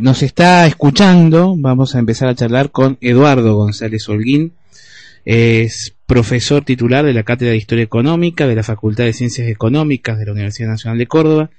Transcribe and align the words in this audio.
Nos 0.00 0.22
está 0.22 0.64
escuchando, 0.68 1.56
vamos 1.58 1.96
a 1.96 1.98
empezar 1.98 2.28
a 2.28 2.34
charlar 2.36 2.70
con 2.70 2.98
Eduardo 3.00 3.56
González 3.56 4.08
Holguín, 4.08 4.52
es 5.24 5.92
profesor 6.06 6.64
titular 6.64 7.04
de 7.04 7.12
la 7.12 7.24
Cátedra 7.24 7.50
de 7.50 7.56
Historia 7.56 7.82
Económica 7.82 8.46
de 8.46 8.54
la 8.54 8.62
Facultad 8.62 9.06
de 9.06 9.12
Ciencias 9.12 9.48
Económicas 9.48 10.16
de 10.16 10.26
la 10.26 10.32
Universidad 10.34 10.68
Nacional 10.68 10.98
de 10.98 11.08
Córdoba, 11.08 11.50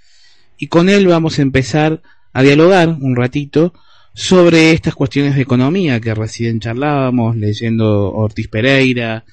y 0.57 0.67
con 0.67 0.87
él 0.87 1.05
vamos 1.07 1.37
a 1.37 1.41
empezar 1.41 2.01
a 2.31 2.41
dialogar 2.41 2.87
un 2.87 3.17
ratito 3.17 3.73
sobre 4.13 4.71
estas 4.71 4.95
cuestiones 4.95 5.35
de 5.35 5.41
economía 5.41 5.99
que 5.99 6.15
recién 6.15 6.61
charlábamos, 6.61 7.35
leyendo 7.35 8.09
Ortiz 8.13 8.47
Pereira, 8.47 9.25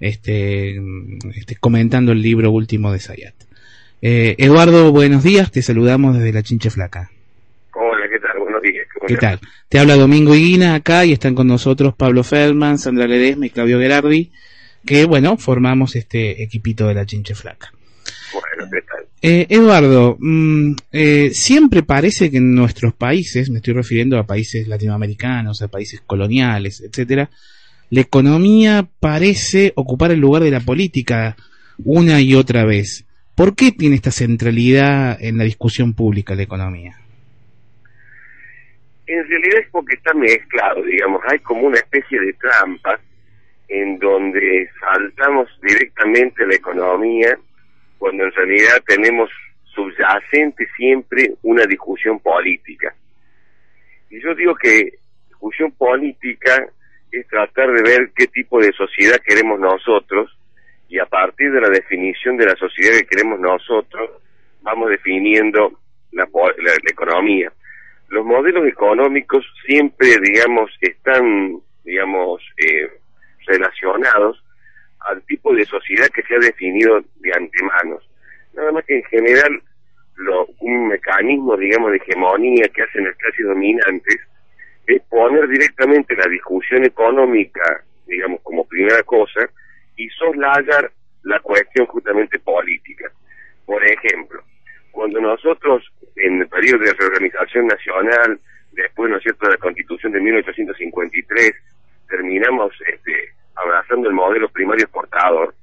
este, 0.00 0.78
este 1.34 1.56
comentando 1.56 2.12
el 2.12 2.20
libro 2.20 2.50
último 2.50 2.92
de 2.92 3.00
Sayat. 3.00 3.34
Eh, 4.02 4.34
Eduardo, 4.36 4.92
buenos 4.92 5.24
días, 5.24 5.50
te 5.50 5.62
saludamos 5.62 6.14
desde 6.14 6.34
la 6.34 6.42
Chinche 6.42 6.68
Flaca. 6.68 7.10
¿Qué 9.06 9.16
tal? 9.16 9.40
Te 9.68 9.78
habla 9.78 9.96
Domingo 9.96 10.34
Higuina 10.34 10.74
acá 10.74 11.04
y 11.04 11.12
están 11.12 11.34
con 11.34 11.46
nosotros 11.46 11.94
Pablo 11.94 12.24
Feldman, 12.24 12.78
Sandra 12.78 13.06
Ledesma 13.06 13.46
y 13.46 13.50
Claudio 13.50 13.78
Gerardi, 13.78 14.30
que 14.84 15.04
bueno, 15.04 15.36
formamos 15.36 15.96
este 15.96 16.42
equipito 16.42 16.86
de 16.88 16.94
la 16.94 17.06
Chinche 17.06 17.34
Flaca. 17.34 17.72
Bueno, 18.32 18.70
¿qué 18.72 18.80
tal? 18.82 19.06
Eh, 19.22 19.46
Eduardo, 19.48 20.16
mm, 20.18 20.72
eh, 20.92 21.30
siempre 21.32 21.82
parece 21.82 22.30
que 22.30 22.38
en 22.38 22.54
nuestros 22.54 22.94
países, 22.94 23.50
me 23.50 23.58
estoy 23.58 23.74
refiriendo 23.74 24.18
a 24.18 24.26
países 24.26 24.66
latinoamericanos, 24.66 25.62
a 25.62 25.68
países 25.68 26.00
coloniales, 26.06 26.80
etcétera, 26.80 27.30
la 27.90 28.00
economía 28.00 28.88
parece 29.00 29.72
ocupar 29.74 30.12
el 30.12 30.20
lugar 30.20 30.42
de 30.44 30.52
la 30.52 30.60
política 30.60 31.36
una 31.84 32.20
y 32.20 32.34
otra 32.34 32.64
vez. 32.64 33.04
¿Por 33.34 33.54
qué 33.54 33.72
tiene 33.72 33.96
esta 33.96 34.10
centralidad 34.10 35.18
en 35.20 35.38
la 35.38 35.44
discusión 35.44 35.94
pública 35.94 36.34
la 36.34 36.42
economía? 36.42 37.00
En 39.12 39.28
realidad 39.28 39.62
es 39.62 39.70
porque 39.72 39.96
está 39.96 40.14
mezclado, 40.14 40.84
digamos, 40.84 41.20
hay 41.26 41.40
como 41.40 41.62
una 41.62 41.78
especie 41.78 42.20
de 42.20 42.32
trampa 42.34 43.00
en 43.66 43.98
donde 43.98 44.70
saltamos 44.78 45.48
directamente 45.60 46.46
la 46.46 46.54
economía 46.54 47.36
cuando 47.98 48.22
en 48.22 48.30
realidad 48.30 48.80
tenemos 48.86 49.28
subyacente 49.64 50.64
siempre 50.76 51.34
una 51.42 51.66
discusión 51.66 52.20
política. 52.20 52.94
Y 54.10 54.22
yo 54.22 54.32
digo 54.36 54.54
que 54.54 54.92
discusión 55.26 55.72
política 55.72 56.68
es 57.10 57.26
tratar 57.26 57.72
de 57.72 57.82
ver 57.82 58.12
qué 58.14 58.28
tipo 58.28 58.60
de 58.60 58.70
sociedad 58.74 59.20
queremos 59.26 59.58
nosotros 59.58 60.38
y 60.88 61.00
a 61.00 61.06
partir 61.06 61.50
de 61.50 61.60
la 61.60 61.68
definición 61.68 62.36
de 62.36 62.46
la 62.46 62.54
sociedad 62.54 62.96
que 62.98 63.06
queremos 63.06 63.40
nosotros 63.40 64.08
vamos 64.62 64.88
definiendo 64.88 65.80
la, 66.12 66.28
la 66.32 66.74
economía 66.88 67.52
los 68.10 68.26
modelos 68.26 68.66
económicos 68.66 69.46
siempre, 69.64 70.18
digamos, 70.20 70.70
están, 70.80 71.60
digamos, 71.84 72.42
eh, 72.58 72.90
relacionados 73.46 74.44
al 75.00 75.22
tipo 75.22 75.54
de 75.54 75.64
sociedad 75.64 76.08
que 76.08 76.22
se 76.22 76.34
ha 76.34 76.38
definido 76.40 77.00
de 77.20 77.32
antemano. 77.32 77.98
Nada 78.52 78.72
más 78.72 78.84
que 78.84 78.96
en 78.96 79.04
general 79.04 79.62
lo, 80.16 80.46
un 80.58 80.88
mecanismo, 80.88 81.56
digamos, 81.56 81.92
de 81.92 81.98
hegemonía 81.98 82.68
que 82.74 82.82
hacen 82.82 83.04
las 83.04 83.16
clases 83.16 83.46
dominantes 83.46 84.18
es 84.86 85.02
poner 85.02 85.46
directamente 85.48 86.16
la 86.16 86.26
discusión 86.26 86.84
económica, 86.84 87.84
digamos, 88.06 88.40
como 88.42 88.66
primera 88.66 89.04
cosa 89.04 89.48
y 89.96 90.08
soslayar 90.10 90.90
la 91.22 91.38
cuestión 91.40 91.86
justamente 91.86 92.40
política. 92.40 93.08
Por 93.64 93.84
ejemplo, 93.84 94.42
cuando 94.90 95.20
nosotros 95.20 95.84
en 96.16 96.42
el 96.42 96.48
periodo 96.48 96.84
de 96.84 96.92
reorganización 96.92 97.66
nacional, 97.66 98.38
después, 98.72 99.10
¿no 99.10 99.16
es 99.16 99.22
cierto?, 99.22 99.46
de 99.46 99.52
la 99.52 99.58
constitución 99.58 100.12
de 100.12 100.20
1853, 100.20 101.52
terminamos 102.08 102.72
este, 102.86 103.32
abrazando 103.54 104.08
el 104.08 104.14
modelo 104.14 104.48
primario 104.48 104.84
exportador. 104.84 105.54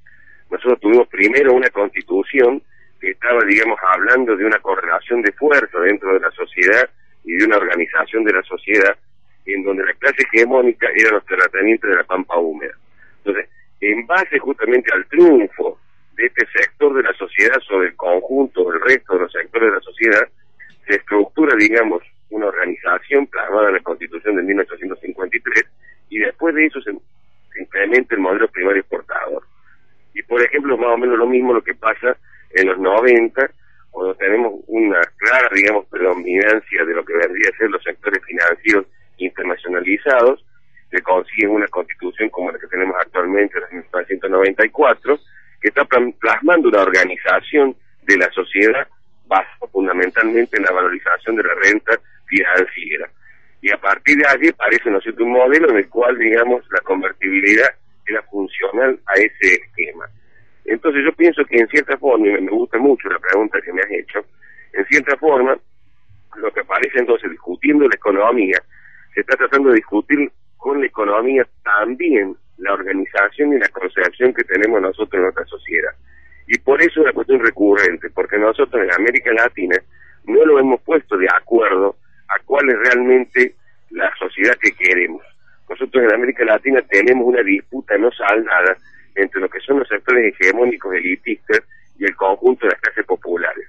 Nosotros 0.50 0.80
tuvimos 0.80 1.08
primero 1.10 1.54
una 1.54 1.70
constitución 1.70 2.62
que 3.00 3.12
estaba, 3.12 3.44
digamos, 3.46 3.78
hablando 3.94 4.36
de 4.36 4.46
una 4.46 4.60
correlación 4.60 5.22
de 5.22 5.32
fuerza 5.34 5.80
dentro 5.80 6.14
de 6.14 6.20
la 6.20 6.32
sociedad 6.32 6.90
y 7.24 7.34
de 7.36 7.46
una 7.46 7.58
organización 7.58 8.24
de 8.24 8.34
la 8.34 8.44
sociedad 8.44 8.98
en 9.46 9.64
donde 9.64 9.86
la 9.86 9.94
clase 9.94 10.24
hegemónica 10.24 10.88
eran 10.96 11.16
los 11.16 11.26
terratenientes 11.26 11.90
de 11.90 11.96
la 11.96 12.04
pampa 12.04 12.38
húmeda. 12.38 12.74
Entonces, 13.20 13.50
en 13.80 14.06
base 14.08 14.40
justamente 14.40 14.92
al 14.94 15.06
triunfo 15.08 15.80
de 16.18 16.26
este 16.26 16.48
sector 16.48 16.96
de 16.96 17.04
la 17.04 17.14
sociedad 17.14 17.60
sobre 17.62 17.90
el 17.90 17.96
conjunto 17.96 18.70
del 18.70 18.82
resto 18.82 19.14
de 19.14 19.20
los 19.20 19.32
sectores 19.32 19.70
de 19.70 19.76
la 19.76 19.82
sociedad, 19.82 20.28
se 20.88 20.96
estructura, 20.96 21.56
digamos, 21.56 22.02
una 22.32 22.48
organización 22.48 23.28
plasmada 23.28 23.70
en 23.70 23.76
la 23.76 23.82
Constitución 23.82 24.36
de 24.36 24.44
1853 24.44 25.66
y 26.10 26.20
después 26.20 26.56
de 26.56 26.66
eso 26.66 26.82
se, 26.82 26.92
implementa 27.60 28.16
el 28.16 28.22
modelo 28.22 28.48
primario 28.50 28.82
exportador. 28.82 29.44
Y 30.14 30.24
por 30.24 30.42
ejemplo, 30.42 30.78
más 30.78 30.90
o 30.90 30.98
menos 30.98 31.18
lo 31.18 31.28
mismo 31.28 31.54
lo 31.54 31.64
que 31.64 31.76
pasa 31.76 32.18
en 32.52 32.68
los 32.68 32.80
90, 32.80 33.50
cuando 33.92 34.16
tenemos 34.16 34.54
una 34.68 35.02
clara, 35.18 35.50
digamos, 35.54 35.86
predominancia 35.88 36.86
de 36.86 36.94
lo 36.94 37.06
que 37.06 37.14
vendría 37.14 37.50
a 37.52 37.58
ser 37.58 37.70
los 37.70 37.84
sectores 37.84 38.24
financieros 38.26 38.86
internacionalizados, 39.18 40.44
se 40.90 41.02
consigue 41.02 41.48
una 41.48 41.68
constitución 41.68 42.30
como 42.30 42.52
la 42.52 42.60
que 42.60 42.68
tenemos 42.68 42.96
actualmente, 43.00 43.58
en 43.72 43.78
1994, 43.78 45.20
que 45.62 45.70
está 45.70 45.86
plasmando 46.20 46.70
una 46.70 46.82
organización 46.82 47.76
de 48.04 48.18
la 48.18 48.30
sociedad 48.32 48.88
basada 49.26 49.68
fundamentalmente 49.72 50.58
en 50.58 50.64
la 50.64 50.72
valorización 50.72 51.36
de 51.36 51.44
la 51.44 51.54
renta 51.64 52.00
financiera. 52.26 53.10
Y 53.62 53.72
a 53.72 53.78
partir 53.78 54.18
de 54.18 54.28
allí 54.28 54.52
parece, 54.54 54.90
¿no 54.90 55.00
un 55.20 55.32
modelo 55.32 55.70
en 55.70 55.78
el 55.78 55.90
cual, 55.90 56.18
digamos, 56.18 56.64
la 56.72 56.80
convertibilidad 56.82 57.70
era 58.06 58.22
funcional 58.24 59.00
a 59.06 59.14
ese 59.16 59.56
esquema. 59.56 60.06
Entonces 60.66 61.04
yo 61.04 61.14
pienso 61.14 61.44
que 61.46 61.58
en 61.58 61.68
cierta 61.68 61.98
forma, 61.98 62.28
y 62.28 62.42
me 62.42 62.52
gusta 62.52 62.78
mucho 62.78 63.10
la 63.10 63.20
pregunta 63.20 63.60
que 63.62 63.74
me 63.74 63.82
has 63.82 63.92
hecho, 63.92 64.20
en 64.74 64.86
cierta 64.86 65.18
forma, 65.18 65.58
lo 66.36 66.52
que 66.52 66.60
aparece 66.60 67.00
entonces 67.00 67.32
discutiendo 67.32 67.86
la 67.86 67.96
economía, 67.96 68.62
se 69.14 69.22
está 69.22 69.36
tratando 69.38 69.70
de 69.70 69.76
discutir 69.76 70.32
con 70.58 70.80
la 70.80 70.86
economía 70.86 71.48
también 71.64 72.36
la 72.58 72.74
organización 72.74 73.54
y 73.54 73.60
la 73.60 73.68
concepción 73.70 74.34
que 74.34 74.44
tenemos 74.44 74.82
nosotros 74.82 75.14
en 75.14 75.22
nuestra 75.24 75.46
sociedad. 75.46 75.92
Y 76.48 76.58
por 76.60 76.82
eso 76.82 76.92
es 76.92 76.98
una 76.98 77.14
cuestión 77.14 77.40
recurrente, 77.40 78.10
porque 78.10 78.38
nosotros 78.38 78.82
en 78.84 78.94
América 78.94 79.32
Latina 79.34 79.78
no 80.26 80.46
lo 80.46 80.60
hemos 80.60 80.82
puesto 80.82 81.18
de 81.18 81.28
acuerdo 81.30 81.96
a 82.30 82.40
cuál 82.46 82.70
es 82.70 82.78
realmente 82.80 83.56
la 83.92 84.12
sociedad 84.18 84.56
que 84.62 84.72
queremos. 84.72 85.24
Nosotros 85.70 86.04
en 86.04 86.14
América 86.14 86.46
Latina 86.46 86.82
tenemos 86.90 87.26
una 87.26 87.44
disputa 87.44 87.98
no 87.98 88.12
saldada 88.12 88.78
entre 89.16 89.42
lo 89.42 89.50
que 89.50 89.60
son 89.60 89.80
los 89.80 89.88
sectores 89.88 90.34
hegemónicos 90.34 90.94
elitistas 90.96 91.62
y 92.00 92.06
el 92.06 92.16
conjunto 92.16 92.66
de 92.66 92.74
las 92.74 92.82
clases 92.82 93.06
populares. 93.06 93.68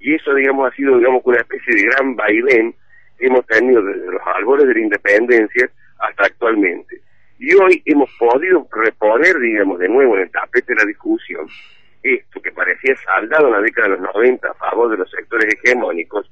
Y 0.00 0.14
eso, 0.14 0.34
digamos, 0.34 0.70
ha 0.70 0.74
sido, 0.74 0.96
digamos, 0.96 1.22
una 1.24 1.40
especie 1.40 1.74
de 1.74 1.82
gran 1.82 2.16
vaivén 2.16 2.74
que 3.18 3.26
hemos 3.26 3.46
tenido 3.46 3.82
desde 3.82 4.10
los 4.12 4.22
albores 4.34 4.66
de 4.66 4.74
la 4.74 4.80
independencia 4.80 5.68
hasta 5.98 6.24
actualmente. 6.24 7.00
Y 7.38 7.54
hoy 7.54 7.82
hemos 7.84 8.10
podido 8.18 8.66
reponer, 8.70 9.38
digamos, 9.38 9.78
de 9.78 9.88
nuevo 9.88 10.16
en 10.16 10.22
el 10.22 10.30
tapete 10.30 10.74
de 10.74 10.80
la 10.80 10.86
discusión 10.86 11.46
esto 12.02 12.40
que 12.40 12.52
parecía 12.52 12.94
saldado 12.96 13.48
en 13.48 13.52
la 13.54 13.60
década 13.60 13.88
de 13.88 13.96
los 13.96 14.14
90 14.14 14.48
a 14.48 14.54
favor 14.54 14.90
de 14.90 14.98
los 14.98 15.10
sectores 15.10 15.54
hegemónicos, 15.54 16.30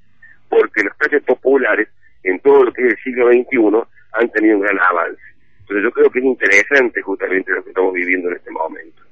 porque 0.49 0.83
los 0.83 0.97
precios 0.97 1.23
populares 1.25 1.89
en 2.23 2.39
todo 2.41 2.65
lo 2.65 2.73
que 2.73 2.87
es 2.87 2.93
el 2.93 2.99
siglo 3.03 3.29
XXI 3.29 3.89
han 4.13 4.31
tenido 4.31 4.57
un 4.57 4.63
gran 4.63 4.79
avance. 4.79 5.23
Entonces 5.61 5.85
yo 5.85 5.91
creo 5.91 6.11
que 6.11 6.19
es 6.21 6.25
interesante 6.25 7.03
justamente 7.03 7.53
lo 7.53 7.63
que 7.63 7.71
estamos 7.71 7.93
viviendo 7.93 8.29
en 8.31 8.37
este 8.37 8.51
momento. 8.51 9.03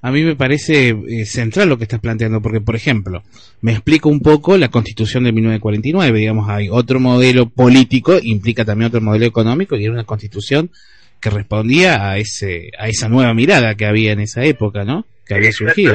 A 0.00 0.12
mí 0.12 0.22
me 0.22 0.36
parece 0.36 0.90
eh, 0.90 1.24
central 1.24 1.68
lo 1.68 1.76
que 1.76 1.84
estás 1.84 2.00
planteando, 2.00 2.40
porque, 2.40 2.60
por 2.60 2.76
ejemplo, 2.76 3.22
me 3.60 3.72
explico 3.72 4.08
un 4.08 4.20
poco 4.20 4.56
la 4.56 4.68
constitución 4.68 5.24
de 5.24 5.32
1949, 5.32 6.18
digamos, 6.18 6.48
hay 6.48 6.68
otro 6.70 7.00
modelo 7.00 7.48
político, 7.48 8.16
implica 8.22 8.64
también 8.64 8.88
otro 8.88 9.00
modelo 9.00 9.26
económico, 9.26 9.76
y 9.76 9.84
era 9.84 9.92
una 9.92 10.04
constitución 10.04 10.70
que 11.20 11.30
respondía 11.30 12.10
a 12.10 12.18
ese 12.18 12.70
a 12.78 12.88
esa 12.88 13.08
nueva 13.08 13.34
mirada 13.34 13.74
que 13.74 13.86
había 13.86 14.12
en 14.12 14.20
esa 14.20 14.44
época, 14.44 14.84
¿no? 14.84 15.04
Que 15.26 15.34
había 15.34 15.52
surgido. 15.52 15.94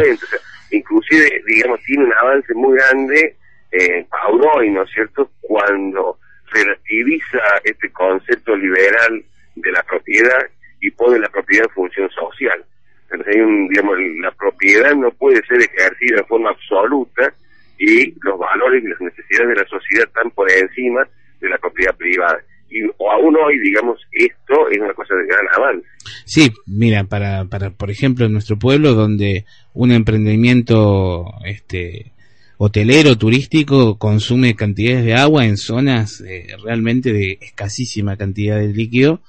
inclusive, 0.72 1.42
digamos, 1.48 1.80
tiene 1.86 2.06
un 2.06 2.14
avance 2.14 2.54
muy 2.56 2.76
grande 2.78 3.36
eh, 3.74 4.06
Pauroy, 4.10 4.70
¿no 4.70 4.84
es 4.84 4.92
cierto?, 4.92 5.32
cuando 5.42 6.20
relativiza 6.52 7.40
este 7.64 7.92
concepto 7.92 8.56
liberal 8.56 9.24
de 9.56 9.72
la 9.72 9.82
propiedad 9.82 10.46
y 10.80 10.92
pone 10.92 11.18
la 11.18 11.30
propiedad 11.30 11.66
en 11.68 11.74
función 11.74 12.10
social. 12.12 12.64
Entonces, 13.10 13.36
hay 13.36 13.42
un, 13.42 13.68
digamos, 13.70 13.98
la 14.22 14.32
propiedad 14.32 14.94
no 14.94 15.10
puede 15.12 15.42
ser 15.48 15.60
ejercida 15.62 16.18
de 16.18 16.24
forma 16.26 16.52
absoluta 16.52 17.34
y 17.80 18.14
los 18.22 18.38
valores 18.38 18.84
y 18.84 18.88
las 18.90 19.02
necesidades 19.02 19.50
de 19.50 19.64
la 19.64 19.68
sociedad 19.68 20.08
están 20.08 20.30
por 20.32 20.52
encima 20.52 21.08
de 21.40 21.50
la 21.50 21.58
propiedad 21.58 21.96
privada 21.96 22.40
y 22.74 22.82
o 22.98 23.12
aún 23.12 23.36
hoy, 23.36 23.60
digamos, 23.60 24.00
esto 24.12 24.68
es 24.72 24.80
una 24.80 24.94
cosa 24.94 25.14
de 25.14 25.28
gran 25.28 25.46
avance. 25.56 25.88
Sí, 26.26 26.52
mira, 26.66 27.04
para, 27.04 27.46
para, 27.46 27.70
por 27.70 27.92
ejemplo, 27.92 28.26
en 28.26 28.34
nuestro 28.34 28.58
pueblo, 28.58 28.96
donde 28.96 29.46
un 29.74 29.92
emprendimiento 29.92 31.26
este, 31.46 32.12
hotelero, 32.58 33.16
turístico, 33.16 34.00
consume 34.00 34.56
cantidades 34.56 35.06
de 35.06 35.14
agua 35.14 35.46
en 35.46 35.58
zonas 35.58 36.22
eh, 36.22 36.48
realmente 36.64 37.14
de 37.14 37.38
escasísima 37.42 38.18
cantidad 38.18 38.58
de 38.58 38.70
líquido, 38.70 39.22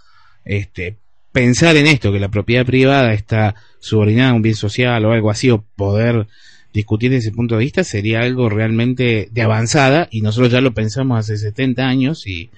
este, 0.47 0.97
pensar 1.31 1.77
en 1.77 1.87
esto, 1.87 2.13
que 2.13 2.21
la 2.21 2.31
propiedad 2.31 2.65
privada 2.65 3.13
está 3.13 3.57
subordinada 3.79 4.31
a 4.31 4.35
un 4.35 4.43
bien 4.43 4.55
social 4.55 5.05
o 5.05 5.13
algo 5.13 5.31
así, 5.31 5.51
o 5.51 5.63
poder 5.77 6.27
discutir 6.73 7.11
desde 7.11 7.29
ese 7.29 7.37
punto 7.37 7.57
de 7.57 7.65
vista, 7.65 7.85
sería 7.85 8.21
algo 8.21 8.49
realmente 8.49 9.29
de 9.31 9.43
avanzada, 9.43 10.09
y 10.11 10.23
nosotros 10.23 10.51
ya 10.51 10.63
lo 10.63 10.73
pensamos 10.73 11.19
hace 11.19 11.37
70 11.37 11.87
años 11.87 12.27
y, 12.27 12.51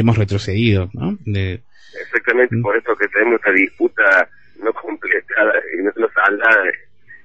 hemos 0.00 0.18
retrocedido, 0.18 0.90
¿no? 0.92 1.18
Exactamente, 1.26 2.56
mm. 2.56 2.62
por 2.62 2.76
eso 2.76 2.94
que 2.96 3.08
tenemos 3.08 3.36
esta 3.36 3.52
disputa 3.52 4.28
no 4.62 4.72
completada 4.72 5.52
y 5.78 5.82
no, 5.82 5.90
no 5.96 6.08
saldada, 6.12 6.64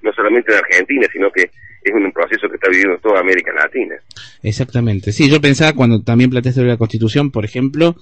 no 0.02 0.14
solamente 0.14 0.52
de 0.52 0.60
Argentina, 0.60 1.08
sino 1.12 1.32
que 1.32 1.50
es 1.84 1.94
un 1.94 2.12
proceso 2.12 2.48
que 2.50 2.56
está 2.56 2.70
viviendo 2.70 2.98
toda 3.00 3.20
América 3.20 3.52
Latina. 3.54 3.96
Exactamente. 4.44 5.12
Sí, 5.12 5.30
yo 5.30 5.42
pensaba 5.42 5.74
cuando 5.74 6.02
también 6.02 6.30
planteaste 6.30 6.64
la 6.64 6.78
Constitución, 6.78 7.32
por 7.32 7.46
ejemplo, 7.46 7.96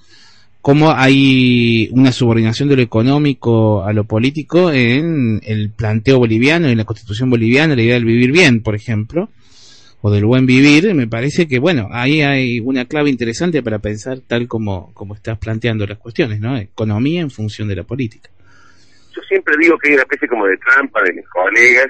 cómo 0.60 0.92
hay 0.92 1.88
una 1.92 2.12
subordinación 2.12 2.68
de 2.68 2.76
lo 2.76 2.82
económico 2.82 3.84
a 3.84 3.92
lo 3.92 4.04
político 4.04 4.72
en 4.72 5.40
el 5.44 5.70
planteo 5.70 6.18
boliviano, 6.18 6.68
en 6.68 6.78
la 6.78 6.84
Constitución 6.84 7.30
boliviana, 7.30 7.76
la 7.76 7.82
idea 7.82 7.94
del 7.94 8.04
vivir 8.04 8.32
bien, 8.32 8.62
por 8.62 8.74
ejemplo, 8.74 9.30
o 10.00 10.10
del 10.10 10.24
buen 10.24 10.46
vivir, 10.46 10.94
me 10.94 11.08
parece 11.08 11.48
que, 11.48 11.58
bueno, 11.58 11.88
ahí 11.90 12.22
hay 12.22 12.60
una 12.60 12.84
clave 12.84 13.10
interesante 13.10 13.62
para 13.62 13.80
pensar 13.80 14.18
tal 14.26 14.46
como, 14.46 14.92
como 14.94 15.14
estás 15.14 15.38
planteando 15.38 15.86
las 15.86 15.98
cuestiones, 15.98 16.40
¿no? 16.40 16.56
Economía 16.56 17.20
en 17.20 17.30
función 17.30 17.68
de 17.68 17.76
la 17.76 17.82
política. 17.82 18.30
Yo 19.14 19.22
siempre 19.22 19.54
digo 19.58 19.76
que 19.78 19.88
hay 19.88 19.94
una 19.94 20.02
especie 20.02 20.28
como 20.28 20.46
de 20.46 20.56
trampa 20.58 21.02
de 21.02 21.14
mis 21.14 21.28
colegas 21.28 21.88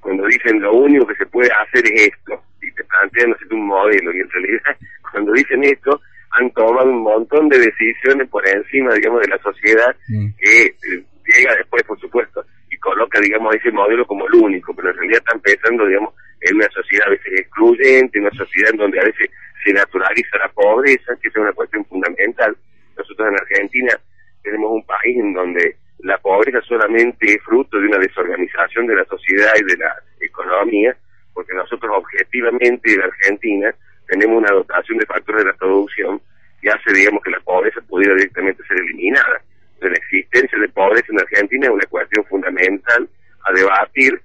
cuando 0.00 0.26
dicen 0.26 0.60
lo 0.60 0.74
único 0.74 1.06
que 1.06 1.14
se 1.14 1.26
puede 1.26 1.48
hacer 1.50 1.84
es 1.86 2.08
esto, 2.08 2.42
y 2.60 2.70
te 2.72 2.84
plantean 2.84 3.30
no 3.30 3.56
un 3.56 3.66
modelo, 3.66 4.12
y 4.12 4.20
en 4.20 4.30
realidad 4.30 4.76
cuando 5.12 5.32
dicen 5.32 5.64
esto 5.64 6.00
han 6.32 6.50
tomado 6.50 6.90
un 6.90 7.02
montón 7.02 7.48
de 7.48 7.58
decisiones 7.58 8.28
por 8.28 8.46
encima, 8.46 8.92
digamos, 8.94 9.20
de 9.20 9.28
la 9.28 9.38
sociedad 9.38 9.94
mm. 10.08 10.26
que 10.36 10.62
eh, 10.66 11.04
llega 11.24 11.54
después, 11.54 11.82
por 11.84 11.98
supuesto, 12.00 12.44
y 12.68 12.76
coloca, 12.78 13.20
digamos, 13.20 13.54
ese 13.54 13.70
modelo 13.70 14.04
como 14.04 14.26
el 14.26 14.34
único, 14.34 14.74
pero 14.74 14.90
en 14.90 14.96
realidad 14.96 15.22
están 15.24 15.40
pensando, 15.40 15.86
digamos, 15.86 16.12
en 16.44 16.56
una 16.56 16.68
sociedad 16.68 17.08
a 17.08 17.10
veces 17.10 17.40
excluyente, 17.40 18.18
en 18.18 18.26
una 18.26 18.36
sociedad 18.36 18.70
en 18.72 18.76
donde 18.78 19.00
a 19.00 19.04
veces 19.04 19.30
se 19.64 19.72
naturaliza 19.72 20.38
la 20.38 20.48
pobreza, 20.48 21.16
que 21.20 21.28
es 21.28 21.36
una 21.36 21.52
cuestión 21.52 21.84
fundamental. 21.86 22.56
Nosotros 22.96 23.28
en 23.28 23.34
Argentina 23.34 23.98
tenemos 24.42 24.72
un 24.72 24.84
país 24.84 25.16
en 25.16 25.32
donde 25.32 25.76
la 26.00 26.18
pobreza 26.18 26.60
solamente 26.62 27.32
es 27.32 27.42
fruto 27.42 27.80
de 27.80 27.88
una 27.88 27.98
desorganización 27.98 28.86
de 28.86 28.96
la 28.96 29.04
sociedad 29.06 29.52
y 29.58 29.64
de 29.64 29.76
la 29.78 29.96
economía, 30.20 30.94
porque 31.32 31.54
nosotros 31.54 31.90
objetivamente 31.96 32.92
en 32.92 33.02
Argentina 33.02 33.74
tenemos 34.06 34.38
una 34.38 34.52
dotación 34.52 34.98
de 34.98 35.06
factores 35.06 35.44
de 35.44 35.50
la 35.50 35.56
producción 35.56 36.20
que 36.60 36.68
hace, 36.68 36.92
digamos, 36.92 37.22
que 37.22 37.30
la 37.30 37.40
pobreza 37.40 37.80
pudiera 37.88 38.14
directamente 38.14 38.62
ser 38.68 38.76
eliminada. 38.78 39.40
De 39.80 39.90
la 39.90 39.96
existencia 39.96 40.58
de 40.58 40.68
pobreza 40.68 41.06
en 41.08 41.20
Argentina 41.20 41.66
es 41.66 41.72
una 41.72 41.86
cuestión 41.86 42.24
fundamental 42.26 43.08
a 43.44 43.52
debatir 43.52 44.20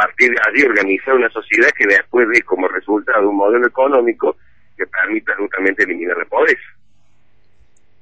partir 0.00 0.30
de 0.30 0.36
allí 0.48 0.62
organizar 0.64 1.14
una 1.14 1.28
sociedad 1.28 1.68
que 1.76 1.86
después 1.86 2.26
de 2.28 2.40
como 2.42 2.66
resultado 2.68 3.28
un 3.28 3.36
modelo 3.36 3.66
económico 3.66 4.36
que 4.76 4.86
permita 4.86 5.34
justamente 5.36 5.82
eliminar 5.82 6.16
la 6.16 6.24
pobreza. 6.24 6.62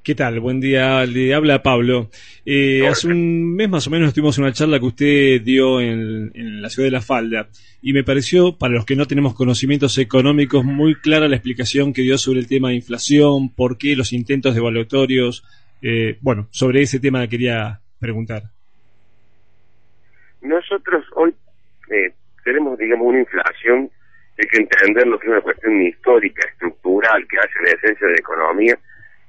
¿Qué 0.04 0.14
tal? 0.14 0.38
Buen 0.38 0.60
día, 0.60 1.04
le 1.06 1.34
habla 1.34 1.60
Pablo. 1.60 2.08
Eh, 2.46 2.86
hace 2.86 3.08
un 3.08 3.54
mes 3.56 3.68
más 3.68 3.88
o 3.88 3.90
menos 3.90 4.14
tuvimos 4.14 4.38
una 4.38 4.52
charla 4.52 4.78
que 4.78 4.86
usted 4.86 5.42
dio 5.42 5.80
en, 5.80 6.62
la 6.62 6.70
ciudad 6.70 6.86
de 6.86 6.92
La 6.92 7.00
Falda 7.00 7.48
y 7.82 7.92
me 7.92 8.04
pareció, 8.04 8.56
para 8.56 8.74
los 8.74 8.86
que 8.86 8.94
no 8.94 9.06
tenemos 9.06 9.34
conocimientos 9.34 9.98
económicos, 9.98 10.64
muy 10.64 10.94
clara 10.94 11.28
la 11.28 11.34
explicación 11.34 11.92
que 11.92 12.02
dio 12.02 12.16
sobre 12.16 12.38
el 12.38 12.46
tema 12.46 12.68
de 12.68 12.76
inflación, 12.76 13.52
por 13.52 13.76
qué 13.76 13.96
los 13.96 14.12
intentos 14.12 14.54
devaluatorios. 14.54 15.44
Eh, 15.82 16.16
bueno, 16.20 16.46
sobre 16.52 16.82
ese 16.82 17.00
tema 17.00 17.26
quería 17.26 17.80
preguntar. 17.98 18.44
Nosotros 20.40 21.04
hoy 21.16 21.34
eh, 21.90 22.12
tenemos, 22.44 22.78
digamos, 22.78 23.06
una 23.06 23.20
inflación, 23.20 23.90
hay 24.38 24.46
que 24.46 24.58
entender 24.58 25.06
lo 25.06 25.18
que 25.18 25.26
es 25.26 25.32
una 25.32 25.40
cuestión 25.40 25.82
histórica, 25.82 26.48
estructural, 26.48 27.26
que 27.28 27.38
hace 27.38 27.62
la 27.64 27.70
esencia 27.70 28.06
de 28.06 28.12
la 28.12 28.18
economía 28.18 28.78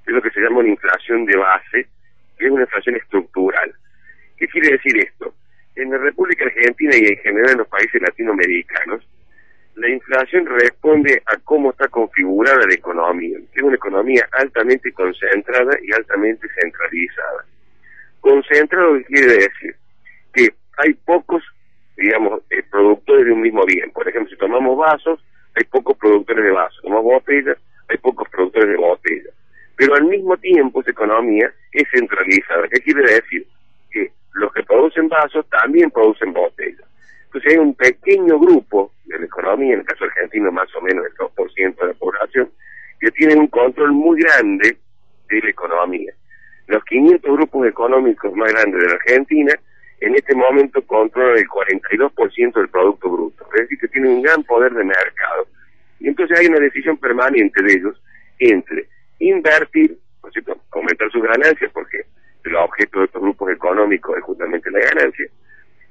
es 0.10 0.16
lo 0.16 0.22
que 0.22 0.32
se 0.32 0.42
llama 0.42 0.60
una 0.60 0.70
inflación 0.70 1.26
de 1.26 1.38
base, 1.38 1.88
que 2.38 2.46
es 2.46 2.52
una 2.52 2.64
inflación 2.64 2.96
estructural. 2.96 3.74
¿Qué 4.38 4.48
quiere 4.48 4.72
decir 4.72 4.98
esto? 4.98 5.34
En 5.76 5.92
la 5.92 5.98
República 5.98 6.46
Argentina 6.46 6.96
y 6.96 7.06
en 7.06 7.18
general 7.18 7.52
en 7.52 7.58
los 7.60 7.68
países 7.68 8.02
latinoamericanos, 8.02 9.08
la 9.76 9.90
inflación 9.90 10.46
responde 10.46 11.22
a 11.26 11.38
cómo 11.44 11.72
está 11.72 11.88
configurada 11.88 12.66
la 12.68 12.74
economía, 12.74 13.38
que 13.54 13.60
es 13.60 13.64
una 13.64 13.76
economía 13.76 14.28
altamente 14.32 14.92
concentrada 14.92 15.78
y 15.82 15.94
altamente 15.94 16.48
centralizada. 16.60 17.46
Concentrado 18.20 19.00
quiere 19.08 19.34
decir 19.34 19.76
que 20.34 20.50
hay 20.78 20.94
pocos, 20.94 21.44
digamos, 22.00 22.42
eh, 22.50 22.64
productores 22.72 23.26
de 23.26 23.32
un 23.34 23.42
mismo 23.42 23.66
bien. 23.66 23.92
Por 23.92 24.08
ejemplo, 24.08 24.30
si 24.30 24.38
tomamos 24.38 24.78
vasos, 24.78 25.20
hay 25.56 25.64
pocos 25.66 25.98
productores 25.98 26.44
de 26.44 26.52
vasos. 26.52 26.82
Tomamos 26.82 27.06
botellas, 27.06 27.58
hay 27.88 27.98
pocos 27.98 28.28
productores 28.30 28.70
de 28.70 28.78
botellas 28.78 29.34
pero 29.80 29.96
al 29.96 30.04
mismo 30.04 30.36
tiempo 30.36 30.82
esa 30.82 30.92
economía 30.92 31.50
es 31.72 31.88
centralizada. 31.90 32.68
¿Qué 32.68 32.82
quiere 32.82 33.02
decir? 33.02 33.48
Que 33.90 34.12
los 34.34 34.52
que 34.52 34.62
producen 34.64 35.08
vasos 35.08 35.48
también 35.50 35.90
producen 35.90 36.34
botellas. 36.34 36.86
Entonces 37.28 37.54
hay 37.54 37.60
un 37.60 37.74
pequeño 37.74 38.38
grupo 38.40 38.92
de 39.06 39.20
la 39.20 39.26
economía, 39.26 39.76
en 39.76 39.80
el 39.80 39.86
caso 39.86 40.04
argentino 40.04 40.52
más 40.52 40.68
o 40.76 40.82
menos 40.82 41.06
el 41.06 41.14
2% 41.14 41.76
de 41.80 41.88
la 41.88 41.94
población, 41.94 42.52
que 43.00 43.10
tienen 43.12 43.40
un 43.40 43.48
control 43.48 43.94
muy 43.94 44.22
grande 44.22 44.78
de 45.30 45.42
la 45.42 45.50
economía. 45.50 46.12
Los 46.68 46.84
500 46.84 47.38
grupos 47.38 47.66
económicos 47.66 48.34
más 48.34 48.52
grandes 48.52 48.82
de 48.82 48.88
la 48.90 48.96
Argentina 48.96 49.54
en 50.02 50.16
este 50.16 50.36
momento 50.36 50.82
controlan 50.84 51.38
el 51.38 51.48
42% 51.48 52.54
del 52.54 52.70
Producto 52.70 53.10
Bruto, 53.10 53.46
es 53.54 53.62
decir, 53.62 53.80
que 53.80 53.88
tienen 53.90 54.12
un 54.12 54.22
gran 54.22 54.44
poder 54.44 54.74
de 54.74 54.84
mercado. 54.84 55.48
Y 56.00 56.08
entonces 56.08 56.40
hay 56.40 56.48
una 56.48 56.60
decisión 56.60 56.98
permanente 56.98 57.62
de 57.62 57.74
ellos 57.74 58.02
entre 58.40 58.88
invertir, 59.20 59.98
¿no 60.24 60.32
cierto? 60.32 60.58
aumentar 60.72 61.12
sus 61.12 61.24
ganancias, 61.24 61.72
porque 61.74 62.06
el 62.46 62.56
objeto 62.56 63.00
de 63.00 63.06
estos 63.06 63.22
grupos 63.22 63.52
económicos 63.52 64.18
es 64.18 64.24
justamente 64.24 64.72
la 64.72 64.80
ganancia, 64.80 65.26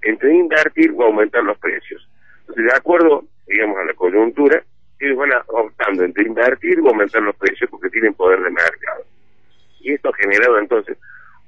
entre 0.03 0.35
invertir 0.35 0.93
o 0.97 1.05
aumentar 1.05 1.45
los 1.45 1.59
precios. 1.59 2.09
Entonces, 2.41 2.65
de 2.65 2.75
acuerdo, 2.75 3.25
digamos, 3.47 3.77
a 3.77 3.85
la 3.85 3.95
coyuntura, 3.95 4.63
ellos 5.01 5.17
van 5.19 5.31
optando 5.49 6.05
entre 6.05 6.25
invertir 6.25 6.81
o 6.81 6.89
aumentar 6.89 7.23
los 7.23 7.37
precios 7.37 7.69
porque 7.71 7.91
tienen 7.91 8.15
poder 8.15 8.41
de 8.41 8.51
mercado. 8.51 9.05
Y 9.81 9.93
esto 9.93 10.09
ha 10.09 10.17
generado 10.17 10.59
entonces 10.59 10.97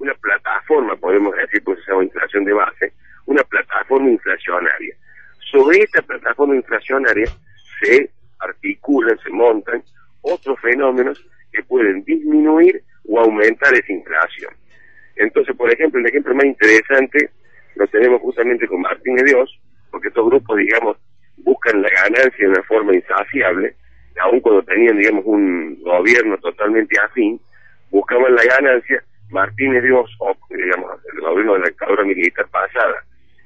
una 0.01 0.15
plataforma, 0.15 0.97
podemos 0.97 1.35
decir, 1.37 1.63
pues 1.63 1.79
esa 1.79 2.03
inflación 2.03 2.45
de 2.45 2.53
base, 2.53 2.93
una 3.27 3.43
plataforma 3.45 4.11
inflacionaria. 4.11 4.97
Sobre 5.51 5.79
esta 5.79 6.03
plataforma 6.03 6.57
inflacionaria 6.57 7.27
se 7.81 8.11
articulan, 8.39 9.19
se 9.19 9.31
montan 9.31 9.83
otros 10.23 10.59
fenómenos 10.61 11.25
que 11.53 11.63
pueden 11.65 12.03
disminuir 12.05 12.83
o 13.09 13.21
aumentar 13.21 13.75
esa 13.75 13.93
inflación. 13.93 14.55
Entonces, 15.17 15.55
por 15.55 15.71
ejemplo, 15.71 16.01
el 16.01 16.07
ejemplo 16.07 16.35
más 16.35 16.47
interesante 16.47 17.31
lo 17.77 17.87
tenemos 17.89 18.21
justamente 18.23 18.67
con 18.67 18.81
Martín 18.81 19.17
de 19.17 19.25
Dios, 19.25 19.61
porque 19.91 20.09
estos 20.09 20.27
grupos, 20.27 20.57
digamos, 20.57 20.97
buscan 21.39 21.83
la 21.83 21.89
ganancia 21.91 22.47
de 22.47 22.49
una 22.49 22.63
forma 22.63 22.95
insaciable, 22.95 23.75
aun 24.23 24.41
cuando 24.41 24.63
tenían, 24.63 24.99
digamos, 24.99 25.25
un 25.27 25.81
gobierno 25.83 26.39
totalmente 26.39 26.99
afín, 26.99 27.41
buscaban 27.91 28.35
la 28.35 28.45
ganancia, 28.45 29.03
Martínez 29.31 29.83
Dios, 29.83 30.11
o, 30.19 30.37
digamos, 30.51 30.93
el 31.13 31.21
gobierno 31.21 31.55
de 31.55 31.61
la 31.61 31.67
dictadura 31.67 32.05
militar 32.05 32.47
pasada, 32.49 33.05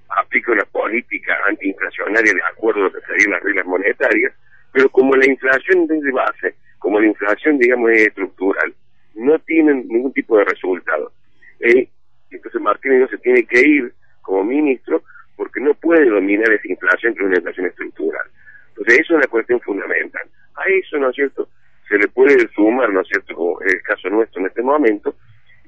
aplica 0.08 0.52
una 0.52 0.64
política 0.64 1.36
antiinflacionaria 1.48 2.32
de 2.32 2.42
acuerdo 2.42 2.80
a 2.80 2.84
lo 2.84 2.92
que 2.92 3.00
serían 3.06 3.32
las 3.32 3.42
reglas 3.42 3.66
monetarias, 3.66 4.32
pero 4.72 4.88
como 4.90 5.14
la 5.16 5.26
inflación 5.26 5.86
desde 5.86 6.10
base 6.12 6.54
como 6.84 7.00
la 7.00 7.06
inflación, 7.06 7.56
digamos, 7.56 7.90
es 7.92 8.08
estructural, 8.08 8.74
no 9.14 9.38
tienen 9.38 9.88
ningún 9.88 10.12
tipo 10.12 10.36
de 10.36 10.44
resultado. 10.44 11.12
Eh, 11.60 11.88
entonces 12.30 12.60
Martínez 12.60 13.00
no 13.00 13.08
se 13.08 13.16
tiene 13.16 13.42
que 13.44 13.58
ir 13.58 13.94
como 14.20 14.44
ministro 14.44 15.02
porque 15.34 15.60
no 15.60 15.72
puede 15.72 16.04
dominar 16.10 16.52
esa 16.52 16.68
inflación 16.68 17.14
que 17.14 17.20
es 17.22 17.26
una 17.26 17.36
inflación 17.38 17.66
estructural. 17.68 18.26
Entonces 18.68 19.00
eso 19.00 19.14
es 19.14 19.16
una 19.16 19.26
cuestión 19.28 19.60
fundamental. 19.60 20.28
A 20.56 20.68
eso, 20.68 20.98
¿no 20.98 21.08
es 21.08 21.16
cierto?, 21.16 21.48
se 21.88 21.96
le 21.96 22.06
puede 22.08 22.36
sumar, 22.48 22.92
¿no 22.92 23.00
es 23.00 23.08
cierto?, 23.08 23.34
como 23.34 23.62
es 23.62 23.72
el 23.72 23.80
caso 23.80 24.10
nuestro 24.10 24.42
en 24.42 24.48
este 24.48 24.60
momento, 24.60 25.16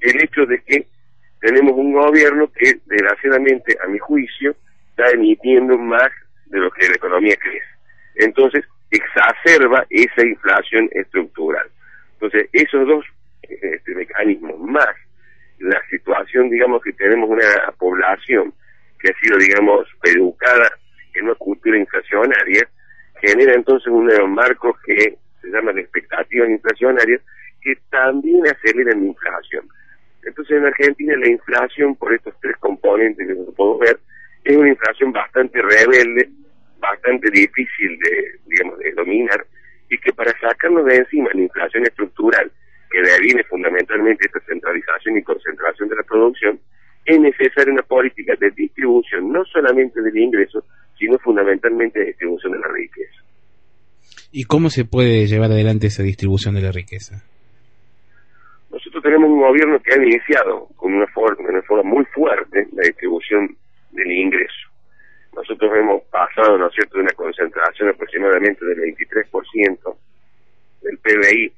el 0.01 0.23
hecho 0.23 0.45
de 0.45 0.61
que 0.61 0.87
tenemos 1.39 1.73
un 1.73 1.93
gobierno 1.93 2.51
que, 2.51 2.79
desgraciadamente, 2.85 3.77
a 3.83 3.87
mi 3.87 3.99
juicio, 3.99 4.55
está 4.89 5.09
emitiendo 5.11 5.77
más 5.77 6.09
de 6.47 6.59
lo 6.59 6.71
que 6.71 6.87
la 6.87 6.95
economía 6.95 7.35
crece. 7.35 7.65
Entonces, 8.15 8.65
exacerba 8.89 9.85
esa 9.89 10.25
inflación 10.25 10.89
estructural. 10.91 11.67
Entonces, 12.13 12.49
esos 12.53 12.87
dos 12.87 13.05
este, 13.43 13.95
mecanismos, 13.95 14.59
más 14.59 14.95
la 15.59 15.81
situación, 15.89 16.49
digamos, 16.49 16.81
que 16.83 16.93
tenemos 16.93 17.29
una 17.29 17.71
población 17.77 18.53
que 18.99 19.11
ha 19.11 19.19
sido, 19.19 19.37
digamos, 19.37 19.87
educada 20.03 20.69
en 21.13 21.25
una 21.25 21.35
cultura 21.35 21.77
inflacionaria, 21.77 22.67
genera 23.21 23.53
entonces 23.53 23.87
un 23.87 24.07
marco 24.33 24.75
que 24.85 25.17
se 25.41 25.49
llama 25.49 25.73
de 25.73 25.81
expectativas 25.81 26.49
inflacionarias 26.49 27.21
que 27.61 27.75
también 27.89 28.43
aceleran 28.47 29.01
la 29.01 29.07
inflación. 29.07 29.67
Entonces 30.27 30.57
en 30.57 30.65
Argentina 30.65 31.15
la 31.17 31.29
inflación, 31.29 31.95
por 31.95 32.13
estos 32.13 32.33
tres 32.41 32.55
componentes 32.59 33.25
que 33.25 33.33
se 33.33 33.51
puedo 33.53 33.77
ver, 33.79 33.97
es 34.43 34.57
una 34.57 34.69
inflación 34.69 35.11
bastante 35.11 35.61
rebelde, 35.61 36.29
bastante 36.79 37.29
difícil 37.31 37.97
de, 37.99 38.39
digamos, 38.45 38.77
de 38.79 38.91
dominar, 38.91 39.45
y 39.89 39.97
que 39.97 40.11
para 40.11 40.31
sacarnos 40.39 40.85
de 40.85 40.97
encima 40.97 41.29
la 41.33 41.41
inflación 41.41 41.83
estructural, 41.83 42.51
que 42.91 43.01
deviene 43.01 43.43
fundamentalmente 43.45 44.25
esta 44.25 44.39
centralización 44.41 45.17
y 45.17 45.23
concentración 45.23 45.89
de 45.89 45.95
la 45.95 46.03
producción, 46.03 46.59
es 47.05 47.19
necesaria 47.19 47.73
una 47.73 47.83
política 47.83 48.33
de 48.39 48.51
distribución, 48.51 49.31
no 49.31 49.45
solamente 49.45 50.01
del 50.01 50.17
ingreso, 50.17 50.65
sino 50.99 51.17
fundamentalmente 51.19 51.99
de 51.99 52.05
distribución 52.07 52.53
de 52.53 52.59
la 52.59 52.67
riqueza. 52.67 53.23
¿Y 54.31 54.43
cómo 54.43 54.69
se 54.69 54.83
puede 54.83 55.25
llevar 55.25 55.51
adelante 55.51 55.87
esa 55.87 56.03
distribución 56.03 56.55
de 56.55 56.61
la 56.61 56.71
riqueza? 56.71 57.23
Tenemos 59.07 59.29
un 59.29 59.39
gobierno 59.39 59.79
que 59.79 59.93
ha 59.93 60.03
iniciado 60.03 60.67
con 60.75 60.93
una 60.93 61.07
forma, 61.07 61.47
una 61.47 61.61
forma 61.61 61.89
muy 61.89 62.03
fuerte 62.07 62.67
la 62.73 62.83
distribución 62.83 63.55
del 63.91 64.11
ingreso. 64.11 64.67
Nosotros 65.33 65.71
hemos 65.77 66.03
pasado, 66.11 66.57
¿no 66.57 66.67
es 66.67 66.73
cierto?, 66.73 66.97
de 66.97 67.03
una 67.03 67.13
concentración 67.13 67.87
aproximadamente 67.87 68.65
del 68.65 68.79
23% 68.79 69.95
del 70.81 70.97
PBI 70.97 71.53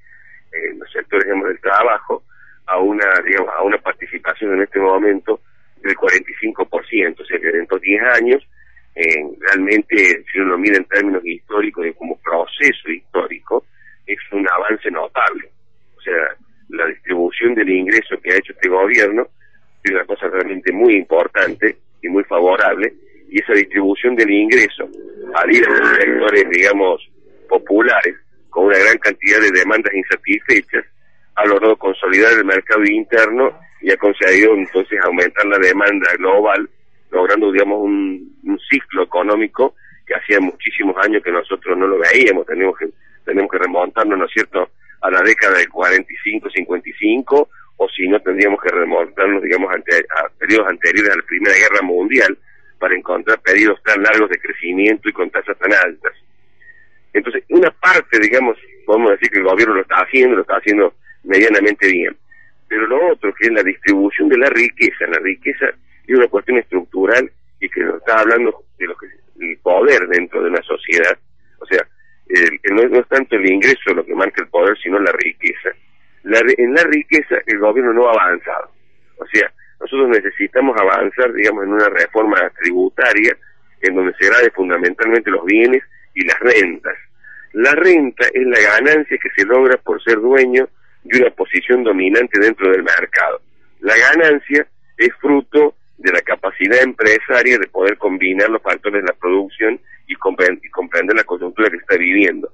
en 0.51 0.77
los 0.77 0.91
sectores 0.91 1.25
del 1.25 1.59
trabajo 1.59 2.21
a 2.67 2.77
una, 2.77 3.07
digamos, 3.25 3.51
a 3.57 3.63
una 3.63 3.79
participación 3.79 4.53
en 4.53 4.61
este 4.61 4.77
momento 4.77 5.41
del 5.81 5.95
45%, 5.95 7.19
o 7.19 7.25
sea 7.25 7.39
que 7.39 7.49
en 7.49 7.61
estos 7.63 7.81
10 7.81 8.03
años, 8.13 8.47
realmente, 9.39 10.23
si 10.31 10.37
uno 10.37 10.51
lo 10.51 10.59
mira 10.59 10.77
en 10.77 10.85
términos 10.85 11.25
históricos 11.25 11.87
y 11.87 11.93
como 11.93 12.15
proceso 12.19 12.91
histórico, 12.91 13.65
es 14.05 14.19
un 14.33 14.47
avance 14.47 14.91
notable. 14.91 15.49
O 15.97 16.01
sea, 16.01 16.35
la 16.69 16.85
distribución 16.87 17.55
del 17.55 17.69
ingreso 17.69 18.19
que 18.21 18.31
ha 18.31 18.37
hecho 18.37 18.53
este 18.53 18.69
gobierno 18.69 19.27
es 19.83 19.91
una 19.91 20.05
cosa 20.05 20.27
realmente 20.27 20.71
muy 20.71 20.95
importante 20.95 21.77
y 22.01 22.09
muy 22.09 22.23
favorable, 22.23 22.93
y 23.29 23.41
esa 23.41 23.53
distribución 23.53 24.15
del 24.15 24.29
ingreso 24.31 24.89
al 25.35 25.51
ir 25.53 25.65
a 25.65 25.69
los 25.69 25.89
sectores, 25.97 26.49
digamos, 26.49 27.09
populares, 27.47 28.15
con 28.49 28.65
una 28.65 28.77
gran 28.77 28.97
cantidad 28.97 29.39
de 29.39 29.51
demandas 29.51 29.93
insatisfechas, 29.93 30.85
ha 31.35 31.45
logrado 31.45 31.77
consolidar 31.77 32.33
el 32.33 32.45
mercado 32.45 32.83
interno 32.83 33.57
y 33.81 33.91
ha 33.91 33.97
conseguido 33.97 34.55
entonces 34.55 34.99
aumentar 35.03 35.45
la 35.45 35.57
demanda 35.57 36.11
global, 36.17 36.69
logrando, 37.11 37.51
digamos, 37.51 37.79
un, 37.81 38.37
ciclo 38.69 39.03
económico 39.03 39.75
que 40.05 40.13
hacía 40.15 40.39
muchísimos 40.39 40.95
años 41.03 41.23
que 41.23 41.31
nosotros 41.31 41.77
no 41.77 41.87
lo 41.87 41.97
veíamos, 41.97 42.45
tenemos 42.45 42.77
que, 42.77 42.87
tenemos 43.25 43.51
que 43.51 43.57
remontarnos, 43.57 44.17
¿no 44.19 44.25
es 44.25 44.31
cierto?, 44.31 44.69
a 45.01 45.11
la 45.11 45.21
década 45.21 45.57
del 45.57 45.69
45, 45.69 46.49
55, 46.49 47.49
o 47.77 47.89
si 47.89 48.07
no 48.07 48.19
tendríamos 48.21 48.61
que 48.61 48.69
remontarnos, 48.69 49.41
digamos, 49.41 49.71
a 49.73 50.29
periodos 50.37 50.67
anteriores 50.67 51.11
a 51.11 51.17
la 51.17 51.23
Primera 51.23 51.55
Guerra 51.55 51.81
Mundial 51.81 52.37
para 52.77 52.95
encontrar 52.95 53.39
periodos 53.41 53.81
tan 53.83 54.01
largos 54.03 54.29
de 54.29 54.39
crecimiento 54.39 55.09
y 55.09 55.13
con 55.13 55.29
tasas 55.29 55.57
tan 55.57 55.71
altas. 55.73 56.13
Entonces, 57.13 57.43
una 57.49 57.71
parte, 57.71 58.19
digamos, 58.19 58.57
podemos 58.85 59.11
decir 59.11 59.29
que 59.29 59.39
el 59.39 59.45
gobierno 59.45 59.75
lo 59.75 59.81
está 59.81 60.01
haciendo, 60.01 60.35
lo 60.35 60.41
está 60.41 60.57
haciendo 60.57 60.93
medianamente 61.23 61.87
bien. 61.89 62.15
Pero 62.67 62.87
lo 62.87 63.11
otro, 63.11 63.33
que 63.33 63.47
es 63.47 63.53
la 63.53 63.63
distribución 63.63 64.29
de 64.29 64.37
la 64.37 64.49
riqueza, 64.49 65.07
la 65.07 65.19
riqueza 65.19 65.67
es 66.07 66.15
una 66.15 66.27
cuestión 66.27 66.57
estructural 66.57 67.31
y 67.59 67.69
que 67.69 67.81
nos 67.81 67.97
está 67.97 68.19
hablando 68.19 68.63
de 68.77 68.85
lo 68.87 68.97
que 68.97 69.07
es 69.07 69.13
el 69.39 69.57
poder 69.59 70.07
dentro 70.07 70.43
de 70.43 70.49
una 70.49 70.61
sociedad. 70.61 71.17
O 71.59 71.65
sea, 71.65 71.85
no, 72.71 72.99
es 72.99 73.07
tanto 73.07 73.35
el 73.35 73.45
ingreso 73.45 73.93
lo 73.93 74.05
que 74.05 74.13
marca 74.15 74.43
el 74.43 74.49
poder, 74.49 74.77
sino 74.77 74.99
la 74.99 75.11
riqueza. 75.11 75.69
en 76.23 76.73
la 76.73 76.83
riqueza 76.83 77.35
el 77.45 77.59
gobierno 77.59 77.93
no 77.93 78.07
ha 78.07 78.11
avanzado. 78.11 78.71
O 79.17 79.25
sea, 79.27 79.51
nosotros 79.79 80.09
necesitamos 80.09 80.79
avanzar, 80.79 81.33
digamos, 81.33 81.63
en 81.63 81.73
una 81.73 81.89
reforma 81.89 82.37
tributaria 82.61 83.35
en 83.81 83.95
donde 83.95 84.13
se 84.19 84.27
grade 84.27 84.51
fundamentalmente 84.51 85.31
los 85.31 85.45
bienes 85.45 85.83
y 86.13 86.25
las 86.25 86.39
rentas. 86.39 86.95
La 87.53 87.71
renta 87.71 88.27
es 88.33 88.45
la 88.45 88.59
ganancia 88.59 89.17
que 89.17 89.29
se 89.35 89.45
logra 89.45 89.77
por 89.77 90.01
ser 90.03 90.19
dueño 90.19 90.69
de 91.03 91.21
una 91.21 91.31
posición 91.31 91.83
dominante 91.83 92.39
dentro 92.39 92.69
del 92.71 92.83
mercado. 92.83 93.41
La 93.79 93.95
ganancia 93.97 94.67
es 94.97 95.09
fruto 95.19 95.75
de 95.97 96.11
la 96.11 96.21
capacidad 96.21 96.81
empresaria 96.83 97.57
de 97.57 97.67
poder 97.67 97.97
combinar 97.97 98.49
los 98.49 98.61
factores 98.61 99.01
de 99.01 99.07
la 99.07 99.13
producción 99.13 99.79
y, 100.09 100.15
comprender 100.15 101.15
la 101.15 101.23
coyuntura 101.23 101.69
que 101.69 101.77
está 101.77 101.95
viviendo. 101.95 102.51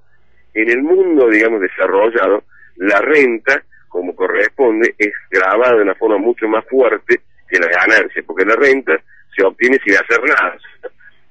En 0.54 0.70
el 0.70 0.84
mundo, 0.84 1.30
digamos, 1.30 1.62
desarrollado, 1.62 2.44
la 2.78 3.00
renta, 3.00 3.64
como 3.88 4.16
corresponde, 4.16 4.94
es 4.98 5.14
grabada 5.32 5.78
de 5.78 5.84
una 5.84 5.96
forma 5.96 6.18
mucho 6.18 6.48
más 6.48 6.66
fuerte 6.66 7.22
que 7.50 7.60
la 7.60 7.68
ganancia, 7.68 8.24
porque 8.26 8.46
la 8.46 8.56
renta 8.56 8.94
se 9.36 9.44
obtiene 9.44 9.80
sin 9.84 9.96
hacer 9.96 10.22
nada. 10.24 10.58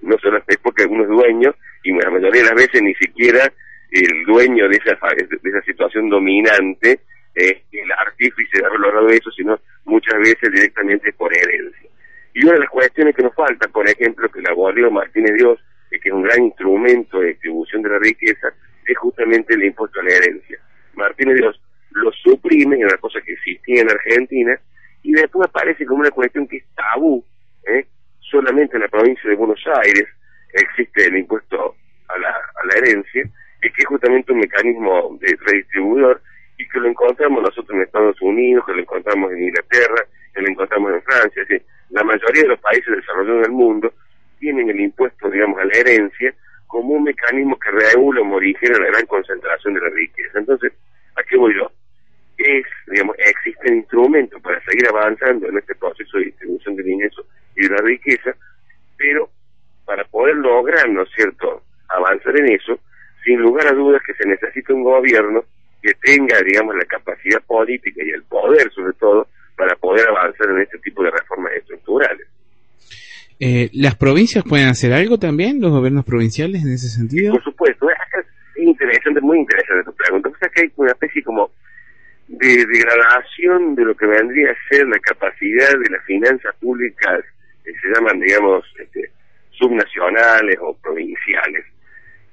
No 0.01 0.19
solo 0.19 0.43
es 0.47 0.57
porque 0.59 0.85
uno 0.85 1.03
es 1.05 1.09
dueño 1.09 1.55
y 1.83 1.93
la 1.93 2.11
mayoría 2.11 2.43
de 2.43 2.49
las 2.49 2.55
veces 2.55 2.83
ni 2.83 2.95
siquiera 2.95 3.51
el 3.91 4.25
dueño 4.27 4.69
de 4.69 4.77
esa, 4.77 4.97
de 5.15 5.51
esa 5.51 5.63
situación 5.63 6.09
dominante 6.11 7.01
es 7.35 7.55
el 7.73 7.93
artífice 7.93 8.59
de 8.59 8.67
haber 8.67 8.81
logrado 8.81 9.09
eso, 9.09 9.31
sino 9.31 9.59
muchas 9.85 10.19
veces 10.19 10.53
directamente 10.53 11.13
por 11.13 11.33
herencia. 11.33 11.89
Y 12.35 12.45
una 12.45 12.55
de 12.55 12.61
las 12.61 12.71
cuestiones 12.71 13.15
que 13.15 13.23
nos 13.23 13.35
falta, 13.35 13.69
por 13.69 13.89
ejemplo, 13.89 14.29
que 14.29 14.41
la 14.41 14.51
abolió 14.51 14.91
Martínez 14.91 15.35
Dios, 15.35 15.59
que 16.01 16.09
es 16.09 16.15
un 16.15 16.23
gran 16.23 16.45
instrumento 16.45 17.21
de 17.21 17.29
distribución 17.29 17.83
de 17.83 17.91
la 17.91 17.99
riqueza, 17.99 18.49
es 18.87 18.99
justamente 18.99 19.55
el 19.55 19.65
impuesto 19.65 20.01
a 20.01 20.05
la 20.05 20.13
herencia. 20.13 20.59
Martínez 20.95 21.37
Dios 21.37 21.61
lo 21.91 22.11
suprime, 22.13 22.77
una 22.85 22.97
cosa 22.99 23.21
que 23.21 23.33
existía 23.33 23.83
en 23.83 23.91
Argentina, 23.91 24.59
y 25.03 25.13
después 25.13 25.49
aparece 25.49 25.87
como 25.87 26.01
una 26.01 26.11
cuestión 26.11 26.47
que 26.47 26.59
es 26.59 26.65
tabú, 26.75 27.25
¿eh? 27.67 27.87
solamente 28.21 28.77
en 28.77 28.83
la 28.83 28.89
provincia 28.89 29.29
de 29.29 29.37
Buenos 29.37 29.63
Aires 29.83 30.09
existe 30.53 31.07
el 31.07 31.19
impuesto 31.19 31.77
a 32.09 32.19
la, 32.19 32.31
a 32.31 32.67
la 32.67 32.79
herencia, 32.79 33.23
es 33.61 33.73
que 33.73 33.83
es 33.83 33.87
justamente 33.87 34.33
un 34.33 34.39
mecanismo 34.39 35.17
de 35.21 35.37
redistribuidor 35.47 36.21
y 36.59 36.69
que 36.69 36.81
lo 36.81 36.89
encontramos 36.89 37.43
nosotros 37.43 37.71
en 37.71 37.83
Estados 37.83 38.21
Unidos, 38.21 38.65
que 38.67 38.73
lo 38.73 38.81
encontramos 38.81 39.33
en 39.33 39.45
Inglaterra, 39.45 40.07
que 40.33 40.43
lo 40.43 40.49
encontramos 40.49 40.93
en 40.93 41.03
Francia, 41.03 41.43
es 41.43 41.49
decir, 41.49 41.67
la 41.91 42.03
mayoría 42.03 42.43
de 42.43 42.49
los 42.49 42.61
países 42.61 42.97
desarrollados 42.97 43.43
del 43.43 43.53
mundo 43.53 43.93
tienen 44.39 44.69
el 44.69 44.81
impuesto, 44.81 45.31
digamos, 45.31 45.59
a 45.61 45.65
la 45.65 45.75
herencia 45.75 46.35
como 46.67 46.95
un 46.95 47.05
mecanismo 47.05 47.59
que 47.59 47.71
regula 47.71 48.21
o 48.21 48.25
morigena 48.25 48.79
la 48.79 48.87
gran 48.87 49.07
concentración 49.07 49.75
de 49.75 49.81
la 49.81 49.91
riqueza. 49.91 50.39
Entonces, 50.39 50.73
¿a 51.17 51.23
qué 51.23 51.37
voy 51.37 51.55
yo? 51.55 51.71
Es, 52.37 52.67
digamos, 52.89 53.17
existen 53.19 53.77
instrumentos 53.77 54.43
para 54.43 54.61
seguir 54.65 54.89
avanzando 54.89 55.49
en 55.49 55.59
este 55.59 55.75
proceso 55.77 56.19
de 56.19 56.25
distribución 56.25 56.75
del 56.77 56.89
ingreso 56.89 57.25
y 57.57 57.63
de 57.63 57.75
la 57.75 57.83
riqueza, 57.83 58.35
pero 58.97 59.31
para 59.85 60.05
poder 60.05 60.37
lograr, 60.37 60.89
¿no 60.89 61.03
es 61.03 61.11
cierto?, 61.15 61.63
avanzar 61.89 62.37
en 62.39 62.53
eso, 62.53 62.79
sin 63.25 63.41
lugar 63.41 63.69
a 63.69 63.73
dudas 63.73 64.03
que 64.05 64.15
se 64.15 64.27
necesita 64.29 64.75
un 64.75 64.83
gobierno 64.83 65.45
que 65.83 65.95
tenga, 65.95 66.43
digamos, 66.55 66.77
la 66.77 66.85
capacidad 66.85 67.43
política 67.43 68.01
y 68.05 68.11
el 68.11 68.23
poder, 68.23 68.71
sobre 68.73 68.93
todo, 68.95 69.27
para 69.57 69.75
poder 69.75 70.07
avanzar 70.09 70.49
en 70.51 70.63
este 70.63 70.79
tipo 70.79 71.03
de 71.03 71.11
reformas 71.11 71.53
estructurales. 71.57 72.29
Eh, 73.41 73.71
¿Las 73.73 73.97
provincias 73.97 74.45
pueden 74.49 74.69
hacer 74.69 74.93
algo 74.93 75.19
también, 75.19 75.61
los 75.61 75.73
gobiernos 75.73 76.05
provinciales, 76.05 76.63
en 76.63 76.73
ese 76.73 76.89
sentido? 76.89 77.33
por 77.33 77.43
supuesto, 77.43 77.91
es, 77.91 77.97
interesante, 78.57 79.21
muy 79.21 79.39
interesante 79.39 79.83
tu 79.85 79.97
pregunta. 79.97 80.29
O 80.29 80.39
sea 80.39 80.49
que 80.49 80.63
hay 80.63 80.73
una 80.77 80.93
especie 80.93 81.23
como 81.25 81.51
de 82.29 82.65
degradación 82.67 83.75
de 83.75 83.85
lo 83.85 83.97
que 83.97 84.07
vendría 84.07 84.53
a 84.53 84.69
ser 84.69 84.87
la 84.87 84.99
capacidad 85.01 85.73
de 85.73 85.91
las 85.91 86.05
finanzas 86.05 86.55
públicas 86.61 87.25
que 87.65 87.73
se 87.73 87.89
llaman, 87.95 88.21
digamos, 88.21 88.65
este, 88.79 89.11
subnacionales 89.51 90.57
o 90.61 90.77
provinciales. 90.77 91.65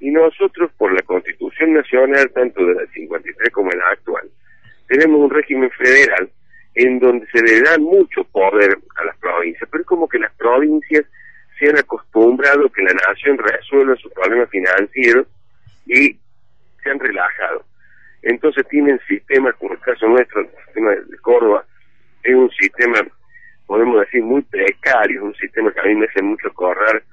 Y 0.01 0.09
nosotros, 0.09 0.71
por 0.77 0.91
la 0.91 1.01
Constitución 1.03 1.73
Nacional, 1.73 2.31
tanto 2.33 2.65
de 2.65 2.73
la 2.73 2.87
53 2.91 3.51
como 3.51 3.69
la 3.69 3.85
actual, 3.91 4.29
tenemos 4.87 5.19
un 5.21 5.29
régimen 5.29 5.69
federal 5.71 6.27
en 6.73 6.99
donde 6.99 7.27
se 7.27 7.41
le 7.43 7.61
da 7.61 7.77
mucho 7.77 8.23
poder 8.25 8.77
a 8.95 9.05
las 9.05 9.15
provincias, 9.17 9.69
pero 9.71 9.81
es 9.81 9.87
como 9.87 10.09
que 10.09 10.17
las 10.17 10.33
provincias 10.33 11.05
se 11.59 11.69
han 11.69 11.77
acostumbrado 11.77 12.69
que 12.69 12.81
la 12.81 12.93
nación 12.93 13.37
resuelva 13.37 13.95
sus 13.97 14.11
problemas 14.13 14.49
financieros 14.49 15.27
y 15.85 16.17
se 16.83 16.89
han 16.89 16.99
relajado. 16.99 17.63
Entonces 18.23 18.67
tienen 18.69 18.99
sistemas, 19.07 19.55
como 19.57 19.73
el 19.73 19.79
caso 19.81 20.07
nuestro, 20.07 20.41
el 20.41 20.49
sistema 20.65 20.91
de 20.91 21.17
Córdoba, 21.21 21.63
es 22.23 22.35
un 22.35 22.49
sistema, 22.51 22.99
podemos 23.67 23.99
decir, 23.99 24.23
muy 24.23 24.41
precario, 24.41 25.25
un 25.25 25.35
sistema 25.35 25.71
que 25.71 25.79
a 25.79 25.83
mí 25.83 25.95
me 25.95 26.07
hace 26.07 26.23
mucho 26.23 26.51
correr 26.55 27.03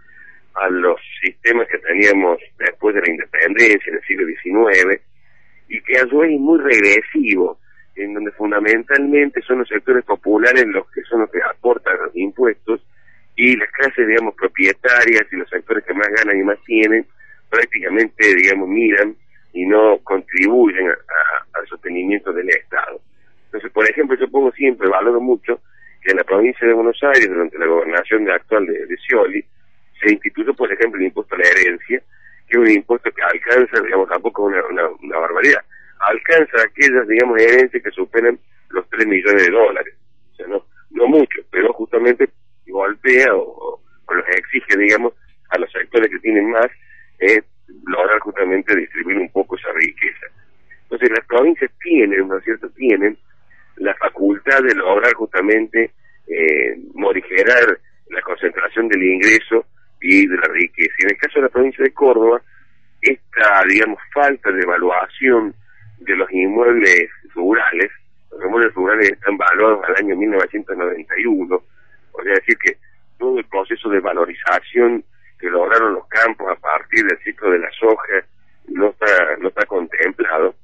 a 0.61 0.69
los 0.71 1.01
sistemas 1.23 1.67
que 1.69 1.79
teníamos 1.79 2.39
después 2.59 2.95
de 2.95 3.03
la 3.03 3.11
independencia 3.11 3.91
en 3.91 3.97
el 3.97 4.03
siglo 4.03 4.27
XIX 4.27 5.01
y 5.69 5.81
que 5.83 5.99
a 5.99 6.07
su 6.07 6.19
vez 6.19 6.33
es 6.33 6.41
muy 6.41 6.59
regresivo, 6.61 7.59
en 7.97 8.15
donde 8.15 8.31
fundamentalmente 8.33 9.43
son 9.43 9.59
los 9.59 9.69
sectores 9.69 10.05
populares 10.05 10.65
los 10.67 10.91
que 10.91 11.03
son 11.03 11.21
los 11.21 11.31
que 11.31 11.41
aportan 11.43 11.99
los 12.05 12.17
impuestos 12.17 12.81
y 13.37 13.57
las 13.57 13.71
clases, 13.71 14.07
digamos, 14.07 14.35
propietarias 14.35 15.23
y 15.31 15.37
los 15.37 15.49
sectores 15.49 15.85
que 15.85 15.95
más 15.95 16.09
ganan 16.09 16.41
y 16.41 16.43
más 16.43 16.59
tienen 16.65 17.07
prácticamente, 17.49 18.35
digamos, 18.35 18.69
miran 18.69 19.15
y 19.53 19.65
no 19.67 19.99
contribuyen 20.05 20.89
al 20.89 21.67
sostenimiento 21.69 22.33
del 22.33 22.49
Estado. 22.51 23.01
Entonces, 23.47 23.71
por 23.73 23.89
ejemplo, 23.89 24.17
yo 24.19 24.29
pongo 24.29 24.53
siempre, 24.53 24.89
valoro 24.89 25.21
mucho, 25.21 25.61
que 26.03 26.11
en 26.11 26.19
la 26.19 26.25
provincia 26.25 26.67
de 26.67 26.75
Buenos 26.75 26.99
Aires, 27.03 27.29
durante 27.29 27.59
la 27.59 27.67
gobernación 27.67 28.25
de 28.25 28.33
actual 28.33 28.67
de, 28.67 28.87
de 28.87 28.97
Scioli, 28.99 29.45
se 30.01 30.13
instituyó, 30.13 30.55
por 30.55 30.73
ejemplo, 30.73 31.01
el 31.01 31.07
impuesto 31.07 31.35
a 31.35 31.39
la 31.39 31.49
herencia, 31.49 32.03
que 32.49 32.57
es 32.57 32.59
un 32.59 32.71
impuesto 32.71 33.11
que 33.11 33.23
alcanza, 33.23 33.83
digamos, 33.83 34.09
tampoco 34.09 34.45
una, 34.45 34.63
una, 34.67 35.19
barbaridad, 35.19 35.61
alcanza 36.01 36.63
aquellas, 36.63 37.07
digamos, 37.09 37.41
herencias 37.41 37.83
que 37.83 37.91
superan 37.91 38.39
los 38.71 38.89
3 38.91 39.07
millones 39.07 39.47
de 39.47 39.53
dólares. 39.53 39.95
O 40.33 40.37
sea, 40.37 40.47
no, 40.47 40.65
no 40.91 41.07
mucho, 41.07 41.43
pero 41.51 41.73
justamente 41.73 42.29
golpea 42.67 43.35
o, 43.35 43.81
los 44.11 44.29
exige, 44.29 44.79
digamos, 44.79 45.13
a 45.51 45.59
los 45.59 45.71
sectores 45.71 46.11
que 46.11 46.19
tienen 46.21 46.51
más, 46.51 46.67
eh, 47.19 47.43
lograr 47.87 48.19
justamente 48.21 48.75
distribuir 48.75 49.19
un 49.19 49.31
poco 49.31 49.57
esa 49.57 49.73
riqueza. 49.73 50.27
Entonces 50.85 51.11
las 51.11 51.27
provincias 51.27 51.71
tienen, 51.81 52.27
¿no 52.29 52.39
es 52.39 52.45
cierto?, 52.45 52.71
tienen 52.71 53.19
la 53.77 53.95
facultad 53.95 54.63
de 54.63 54.75
lograr 54.75 55.13
justamente 55.15 55.91
eh, 56.27 56.77
morigerar 56.95 57.79
la 58.11 58.23
concentración 58.23 58.89
del 58.89 59.03
ingreso 59.03 59.67
y 60.01 60.27
de 60.27 60.37
la 60.37 60.49
riqueza. 60.49 60.95
Y 60.99 61.05
en 61.05 61.11
el 61.11 61.17
caso 61.19 61.39
de 61.39 61.43
la 61.43 61.49
provincia 61.49 61.85
de 61.85 61.93
Córdoba, 61.93 62.41
esta, 63.01 63.63
digamos, 63.69 63.99
falta 64.13 64.51
de 64.51 64.63
evaluación 64.63 65.55
de 65.99 66.17
los 66.17 66.31
inmuebles 66.33 67.11
rurales, 67.35 67.91
los 68.31 68.45
inmuebles 68.45 68.75
rurales 68.75 69.11
están 69.11 69.37
valuados 69.37 69.85
al 69.89 69.97
año 69.97 70.17
1991, 70.17 71.63
o 72.13 72.23
sea, 72.23 72.35
decir 72.35 72.57
que 72.59 72.77
todo 73.19 73.39
el 73.39 73.45
proceso 73.47 73.89
de 73.89 74.01
valorización 74.01 75.05
que 75.39 75.49
lograron 75.49 75.95
los 75.95 76.07
campos 76.09 76.49
a 76.51 76.57
partir 76.57 77.05
del 77.05 77.19
ciclo 77.19 77.51
de 77.51 77.61
la 77.61 77.71
soja 77.73 78.25
no 78.69 78.89
está, 78.91 79.37
no 79.41 79.49
está 79.49 79.67
contemplado. 79.67 80.55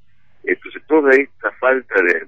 Entonces, 0.44 0.82
toda 0.86 1.10
esta 1.14 1.50
falta 1.52 1.94
de, 2.02 2.26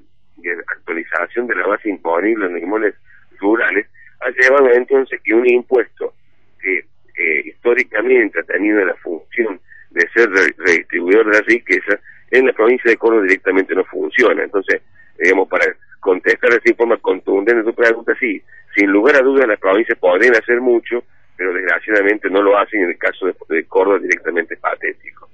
actualización 0.68 1.46
de 1.46 1.56
la 1.56 1.66
base 1.66 1.88
imponible 1.88 2.46
en 2.46 2.52
los 2.52 2.62
inmuebles 2.62 2.94
rurales 3.40 3.86
ha 4.20 4.30
llevado 4.30 4.70
entonces 4.72 5.20
que 5.22 5.34
un 5.34 5.46
impuesto 5.48 6.14
que 6.60 6.84
eh, 7.16 7.42
históricamente 7.46 8.40
ha 8.40 8.42
tenido 8.42 8.84
la 8.84 8.94
función 8.96 9.60
de 9.90 10.08
ser 10.14 10.28
redistribuidor 10.30 11.26
de 11.26 11.38
la 11.38 11.44
riqueza, 11.46 11.98
en 12.30 12.46
la 12.46 12.52
provincia 12.52 12.90
de 12.90 12.96
Córdoba 12.96 13.22
directamente 13.22 13.74
no 13.74 13.84
funciona. 13.84 14.44
Entonces, 14.44 14.82
digamos, 15.18 15.48
para 15.48 15.64
contestar 16.00 16.52
así 16.52 16.70
en 16.70 16.76
forma 16.76 16.96
contundente 16.98 17.64
tu 17.64 17.74
pregunta, 17.74 18.12
sí, 18.20 18.42
sin 18.74 18.90
lugar 18.90 19.16
a 19.16 19.22
dudas 19.22 19.48
las 19.48 19.58
provincias 19.58 19.98
podrían 19.98 20.36
hacer 20.36 20.60
mucho, 20.60 21.02
pero 21.36 21.52
desgraciadamente 21.52 22.28
no 22.30 22.42
lo 22.42 22.58
hacen 22.58 22.82
en 22.82 22.90
el 22.90 22.98
caso 22.98 23.26
de, 23.26 23.64
Córdoba 23.64 23.98
directamente 23.98 24.56
patético. 24.56 25.28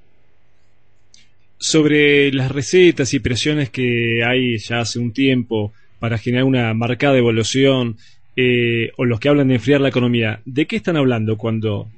Sobre 1.59 2.33
las 2.33 2.51
recetas 2.51 3.15
y 3.15 3.21
presiones 3.21 3.71
que 3.71 4.23
hay 4.25 4.59
ya 4.59 4.81
hace 4.81 4.99
un 4.99 5.13
tiempo 5.13 5.73
para 6.01 6.19
generar 6.19 6.45
una 6.45 6.75
marcada 6.75 7.17
evolución, 7.17 7.97
eh, 8.37 8.91
o 8.97 9.05
los 9.05 9.21
que 9.21 9.29
hablan 9.29 9.49
de 9.49 9.55
enfriar 9.55 9.81
la 9.81 9.89
economía, 9.89 10.41
¿de 10.45 10.67
qué 10.67 10.77
están 10.77 10.97
hablando 10.97 11.37
cuando, 11.37 11.89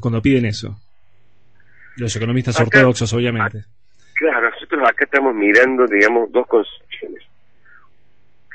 cuando 0.00 0.20
piden 0.22 0.46
eso? 0.46 0.76
Los 1.96 2.14
economistas 2.16 2.58
ortodoxos, 2.60 3.12
obviamente. 3.12 3.64
Claro, 4.14 4.50
nosotros 4.50 4.82
acá 4.88 5.04
estamos 5.04 5.34
mirando, 5.34 5.86
digamos, 5.86 6.30
dos 6.32 6.46
concepciones. 6.46 7.22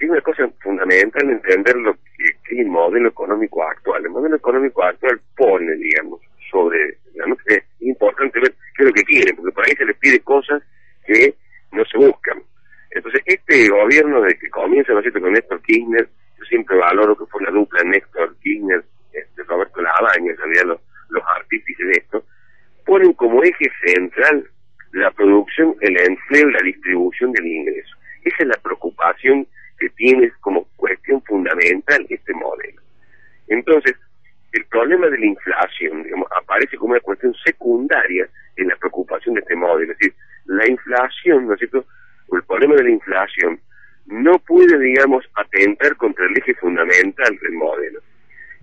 Una 0.01 0.21
cosa 0.21 0.47
fundamental 0.61 1.29
entender 1.29 1.75
lo 1.77 1.93
que, 1.93 2.25
es 2.53 2.59
el 2.59 2.67
modelo 2.67 3.09
económico 3.09 3.63
actual. 3.63 4.03
El 4.03 4.11
modelo 4.11 4.35
económico 4.35 4.83
actual 4.83 5.19
pone, 5.35 5.73
digamos, 5.75 6.21
sobre, 6.51 6.97
digamos, 7.13 7.39
es 7.47 7.63
importante 7.79 8.39
ver 8.39 8.53
qué 8.75 8.83
es 8.83 8.85
lo 8.85 8.93
que 8.93 9.03
quieren, 9.03 9.35
porque 9.35 9.51
por 9.51 9.65
ahí 9.65 9.73
se 9.75 9.85
les 9.85 9.97
pide 9.97 10.19
cosas 10.19 10.61
que 11.05 11.33
no 11.71 11.83
se 11.85 11.97
buscan. 11.97 12.41
Entonces, 12.91 13.21
este 13.25 13.67
gobierno 13.69 14.21
de 14.21 14.37
que 14.37 14.49
comienza, 14.49 14.93
¿no 14.93 14.99
es 14.99 15.03
cierto?, 15.03 15.21
con 15.21 15.33
Néstor 15.33 15.61
Kirchner, 15.61 16.07
siempre 16.45 16.77
valoro 16.77 17.15
que 17.17 17.25
fue 17.25 17.43
la 17.43 17.51
dupla 17.51 17.83
Néstor 17.83 18.35
Kirchner, 18.37 18.83
este, 19.13 19.43
Roberto 19.43 19.81
Labaña, 19.81 20.31
en 20.31 20.67
los, 20.67 20.79
los 21.09 21.23
artífices 21.37 21.87
de 21.87 21.93
esto, 21.93 22.23
ponen 22.85 23.13
como 23.13 23.43
eje 23.43 23.71
central 23.85 24.47
la 24.91 25.11
producción, 25.11 25.75
el 25.81 25.99
empleo 25.99 26.49
y 26.49 26.53
la 26.53 26.61
distribución 26.61 27.31
del 27.33 27.45
ingreso. 27.45 27.95
Esa 28.23 28.37
es 28.39 28.47
la 28.47 28.57
preocupación 28.57 29.45
que 29.77 29.89
tiene 29.89 30.31
como 30.41 30.65
cuestión 30.77 31.21
fundamental 31.23 32.05
este 32.09 32.33
modelo. 32.33 32.81
Entonces, 33.47 33.95
el 34.53 34.65
problema 34.65 35.07
de 35.07 35.19
la 35.19 35.25
inflación 35.25 36.03
digamos, 36.03 36.29
aparece 36.41 36.77
como 36.77 36.91
una 36.91 37.01
cuestión 37.01 37.35
secundaria 37.45 38.27
en 38.55 38.67
la 38.69 38.75
preocupación 38.77 39.35
de 39.35 39.41
este 39.41 39.55
modelo. 39.55 39.91
Es 39.91 39.97
decir, 39.99 40.15
la 40.45 40.67
inflación, 40.67 41.47
¿no 41.47 41.53
es 41.53 41.59
cierto? 41.59 41.85
O 42.29 42.37
el 42.37 42.43
problema 42.43 42.75
de 42.75 42.83
la 42.83 42.89
inflación 42.91 43.59
no 44.07 44.39
puede, 44.39 44.79
digamos, 44.79 45.25
atentar 45.35 45.95
contra 45.97 46.25
el 46.25 46.37
eje 46.37 46.53
fundamental 46.55 47.37
del 47.41 47.53
modelo. 47.53 47.99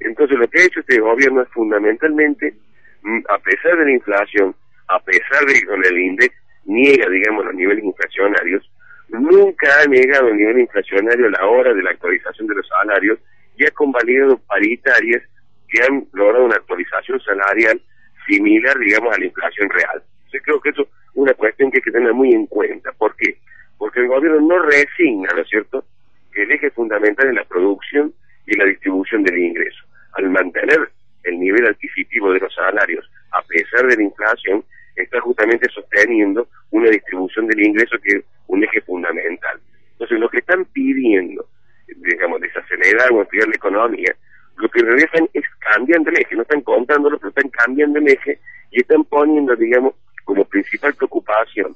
Entonces, 0.00 0.38
lo 0.38 0.48
que 0.48 0.60
ha 0.60 0.64
hecho 0.64 0.80
este 0.80 1.00
gobierno 1.00 1.42
es 1.42 1.48
fundamentalmente, 1.50 2.54
mm, 3.02 3.20
a 3.28 3.38
pesar 3.38 3.78
de 3.78 3.84
la 3.84 3.92
inflación, 3.92 4.54
a 4.88 5.00
pesar 5.00 5.44
de 5.46 5.54
que 5.54 5.66
con 5.66 5.84
el 5.84 5.98
INDEX 5.98 6.34
niega, 6.64 7.08
digamos, 7.08 7.44
los 7.44 7.54
niveles 7.54 7.84
inflacionarios, 7.84 8.70
nunca 9.08 9.68
ha 9.80 9.86
negado 9.86 10.28
el 10.28 10.36
nivel 10.36 10.60
inflacionario 10.60 11.26
a 11.26 11.30
la 11.30 11.46
hora 11.46 11.74
de 11.74 11.82
la 11.82 11.90
actualización 11.90 12.46
de 12.46 12.54
los 12.54 12.68
salarios 12.68 13.18
y 13.56 13.66
ha 13.66 13.70
convalidado 13.72 14.38
paritarias 14.38 15.22
que 15.68 15.82
han 15.82 16.06
logrado 16.12 16.44
una 16.44 16.56
actualización 16.56 17.20
salarial 17.20 17.80
similar, 18.26 18.78
digamos, 18.78 19.14
a 19.14 19.18
la 19.18 19.26
inflación 19.26 19.68
real. 19.70 20.02
Yo 20.32 20.40
creo 20.42 20.60
que 20.60 20.70
eso 20.70 20.82
es 20.82 20.88
una 21.14 21.34
cuestión 21.34 21.70
que 21.70 21.78
hay 21.78 21.82
que 21.82 21.90
tener 21.90 22.12
muy 22.14 22.32
en 22.32 22.46
cuenta. 22.46 22.92
¿Por 22.92 23.14
qué? 23.16 23.36
Porque 23.78 24.00
el 24.00 24.08
gobierno 24.08 24.40
no 24.40 24.58
resigna, 24.60 25.28
¿no 25.34 25.42
es 25.42 25.48
cierto?, 25.48 25.84
que 26.32 26.42
el 26.42 26.52
eje 26.52 26.70
fundamental 26.70 27.28
es 27.28 27.34
la 27.34 27.44
producción 27.44 28.12
y 28.46 28.56
la 28.56 28.64
distribución 28.64 29.22
del 29.22 29.38
ingreso. 29.38 29.84
Al 30.14 30.30
mantener 30.30 30.90
el 31.24 31.38
nivel 31.38 31.66
adquisitivo 31.66 32.32
de 32.32 32.40
los 32.40 32.54
salarios 32.54 33.08
a 33.32 33.42
pesar 33.42 33.86
de 33.86 33.96
la 33.96 34.02
inflación, 34.02 34.64
está 34.96 35.20
justamente 35.20 35.68
sosteniendo 35.70 36.48
una 36.70 36.90
distribución 36.90 37.46
del 37.46 37.64
ingreso 37.64 37.96
que 38.02 38.18
es 38.18 38.24
un 38.48 38.62
eje 38.62 38.80
fundamental. 38.82 39.58
Entonces, 39.92 40.18
lo 40.18 40.28
que 40.28 40.38
están 40.38 40.64
pidiendo, 40.66 41.46
digamos, 41.86 42.40
desacelerar 42.40 43.10
o 43.12 43.20
ampliar 43.20 43.48
la 43.48 43.54
economía, 43.54 44.14
lo 44.56 44.68
que 44.68 44.80
están 44.80 45.28
es 45.32 45.44
cambiando 45.58 46.10
el 46.10 46.18
eje, 46.18 46.36
no 46.36 46.42
están 46.42 46.60
contándolo, 46.60 47.18
pero 47.18 47.30
están 47.30 47.48
cambiando 47.50 47.98
el 47.98 48.08
eje 48.08 48.38
y 48.70 48.80
están 48.80 49.04
poniendo, 49.04 49.56
digamos, 49.56 49.94
como 50.24 50.44
principal 50.44 50.94
preocupación 50.94 51.74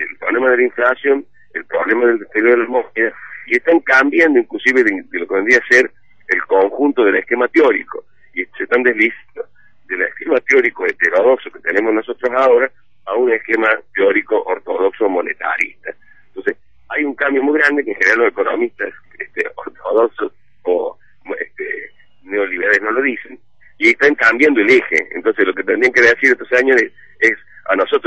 el 0.00 0.16
problema 0.18 0.50
de 0.50 0.56
la 0.58 0.62
inflación, 0.64 1.26
el 1.54 1.64
problema 1.64 2.06
del 2.06 2.18
deterioro 2.18 2.52
de 2.52 2.58
las 2.58 2.68
monedas, 2.68 3.14
y 3.46 3.56
están 3.56 3.80
cambiando 3.80 4.38
inclusive 4.38 4.82
de, 4.82 5.04
lo 5.12 5.26
que 5.26 5.34
vendría 5.34 5.58
a 5.58 5.66
ser 5.72 5.90
el 6.28 6.42
conjunto 6.46 7.04
del 7.04 7.16
esquema 7.16 7.48
teórico, 7.48 8.04
y 8.34 8.44
se 8.56 8.64
están 8.64 8.82
deslizando 8.82 9.46
del 9.88 10.02
esquema 10.02 10.40
teórico 10.40 10.84
heterodoxo 10.84 11.50
que 11.50 11.60
tenemos 11.60 11.94
nosotros 11.94 12.30
ahora 12.36 12.70
a 13.06 13.14
un 13.14 13.32
esquema 13.32 13.68
teórico 13.94 14.42
ortodoxo 14.42 15.08
monetarista. 15.08 15.94
Entonces, 16.28 16.56
hay 16.88 17.04
un 17.04 17.14
cambio 17.14 17.42
muy 17.42 17.58
grande 17.58 17.84
que 17.84 17.92
en 17.92 17.96
general 17.96 18.18
los 18.18 18.28
economistas 18.28 18.92
este, 19.18 19.48
ortodoxos 19.54 20.32
o 20.62 20.98
este, 21.38 21.90
neoliberales 22.24 22.82
no 22.82 22.90
lo 22.90 23.02
dicen, 23.02 23.38
y 23.78 23.88
están 23.88 24.14
cambiando 24.14 24.60
el 24.60 24.70
eje. 24.70 25.08
Entonces, 25.12 25.46
lo 25.46 25.54
que 25.54 25.62
tendrían 25.62 25.92
que 25.92 26.02
decir 26.02 26.32
estos 26.32 26.52
años 26.52 26.80
es, 26.80 26.92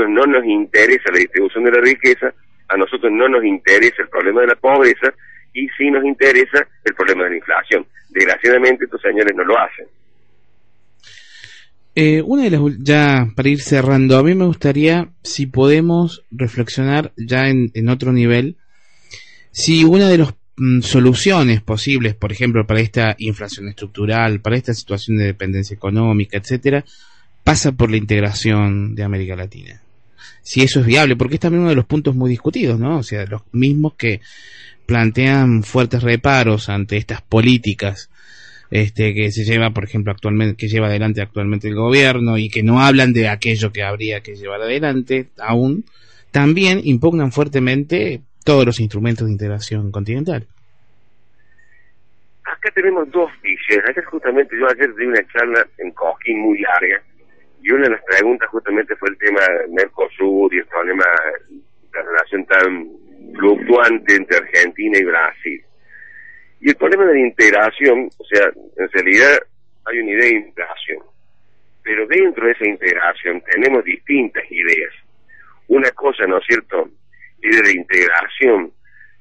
no 0.08 0.24
nos 0.26 0.44
interesa 0.44 1.10
la 1.12 1.18
distribución 1.18 1.64
de 1.64 1.72
la 1.72 1.80
riqueza, 1.80 2.32
a 2.68 2.76
nosotros 2.76 3.10
no 3.12 3.28
nos 3.28 3.44
interesa 3.44 4.02
el 4.02 4.08
problema 4.08 4.42
de 4.42 4.46
la 4.48 4.56
pobreza, 4.56 5.12
y 5.52 5.68
sí 5.76 5.90
nos 5.90 6.04
interesa 6.04 6.66
el 6.84 6.94
problema 6.94 7.24
de 7.24 7.30
la 7.30 7.36
inflación. 7.36 7.86
Desgraciadamente, 8.10 8.84
estos 8.84 9.00
señores 9.02 9.34
no 9.36 9.44
lo 9.44 9.58
hacen. 9.58 9.86
Eh, 11.94 12.22
una 12.22 12.44
de 12.44 12.50
las, 12.50 12.60
ya 12.78 13.26
para 13.34 13.48
ir 13.48 13.60
cerrando, 13.60 14.16
a 14.16 14.22
mí 14.22 14.34
me 14.34 14.46
gustaría 14.46 15.08
si 15.22 15.46
podemos 15.46 16.24
reflexionar 16.30 17.12
ya 17.16 17.48
en, 17.48 17.88
otro 17.88 18.12
nivel, 18.12 18.56
si 19.50 19.84
una 19.84 20.08
de 20.08 20.18
las 20.18 20.34
mm, 20.56 20.82
soluciones 20.82 21.60
posibles, 21.62 22.14
por 22.14 22.30
ejemplo, 22.30 22.64
para 22.64 22.80
esta 22.80 23.16
inflación 23.18 23.68
estructural, 23.68 24.40
para 24.40 24.56
esta 24.56 24.72
situación 24.72 25.18
de 25.18 25.24
dependencia 25.24 25.74
económica, 25.74 26.38
etcétera, 26.38 26.84
pasa 27.42 27.72
por 27.72 27.90
la 27.90 27.96
integración 27.96 28.94
de 28.94 29.02
América 29.02 29.34
Latina. 29.34 29.80
Si 30.42 30.62
eso 30.62 30.80
es 30.80 30.86
viable, 30.86 31.16
porque 31.16 31.34
es 31.34 31.40
también 31.40 31.62
uno 31.62 31.70
de 31.70 31.76
los 31.76 31.86
puntos 31.86 32.14
muy 32.14 32.30
discutidos, 32.30 32.78
¿no? 32.78 32.98
O 32.98 33.02
sea, 33.02 33.24
los 33.26 33.42
mismos 33.52 33.94
que 33.94 34.20
plantean 34.86 35.62
fuertes 35.62 36.02
reparos 36.02 36.68
ante 36.68 36.96
estas 36.96 37.22
políticas 37.22 38.10
este, 38.70 39.14
que 39.14 39.30
se 39.30 39.44
lleva, 39.44 39.70
por 39.70 39.84
ejemplo, 39.84 40.12
actualmente, 40.12 40.56
que 40.56 40.68
lleva 40.68 40.86
adelante 40.86 41.20
actualmente 41.20 41.68
el 41.68 41.74
gobierno 41.74 42.38
y 42.38 42.48
que 42.48 42.62
no 42.62 42.80
hablan 42.80 43.12
de 43.12 43.28
aquello 43.28 43.72
que 43.72 43.82
habría 43.82 44.20
que 44.20 44.36
llevar 44.36 44.62
adelante 44.62 45.28
aún, 45.38 45.84
también 46.30 46.80
impugnan 46.84 47.32
fuertemente 47.32 48.20
todos 48.44 48.64
los 48.64 48.80
instrumentos 48.80 49.26
de 49.26 49.32
integración 49.32 49.90
continental. 49.90 50.46
Acá 52.44 52.70
tenemos 52.74 53.10
dos 53.10 53.30
visiones. 53.42 53.88
Acá 53.88 54.02
justamente 54.10 54.56
yo 54.58 54.66
ayer 54.68 54.94
di 54.94 55.06
una 55.06 55.26
charla 55.32 55.66
en 55.78 55.90
Coquín 55.92 56.40
muy 56.40 56.60
larga 56.60 57.02
y 57.62 57.72
una 57.72 57.84
de 57.84 57.90
las 57.90 58.04
preguntas 58.04 58.48
justamente 58.48 58.96
fue 58.96 59.10
el 59.10 59.18
tema 59.18 59.40
Mercosur 59.68 60.52
y 60.54 60.58
el 60.58 60.66
problema 60.66 61.04
la 61.92 62.02
relación 62.02 62.46
tan 62.46 62.88
fluctuante 63.36 64.14
entre 64.14 64.36
Argentina 64.38 64.98
y 64.98 65.04
Brasil. 65.04 65.64
Y 66.60 66.68
el 66.70 66.76
problema 66.76 67.06
de 67.06 67.14
la 67.14 67.20
integración, 67.20 68.10
o 68.16 68.24
sea, 68.24 68.46
en 68.76 68.88
realidad 68.90 69.38
hay 69.86 69.98
una 69.98 70.10
idea 70.12 70.28
de 70.28 70.36
integración, 70.36 70.98
pero 71.82 72.06
dentro 72.06 72.46
de 72.46 72.52
esa 72.52 72.68
integración 72.68 73.42
tenemos 73.50 73.84
distintas 73.84 74.44
ideas. 74.50 74.92
Una 75.68 75.90
cosa, 75.92 76.26
¿no 76.26 76.38
es 76.38 76.44
cierto?, 76.46 76.88
es 77.42 77.56
de 77.56 77.62
la 77.62 77.80
integración 77.80 78.72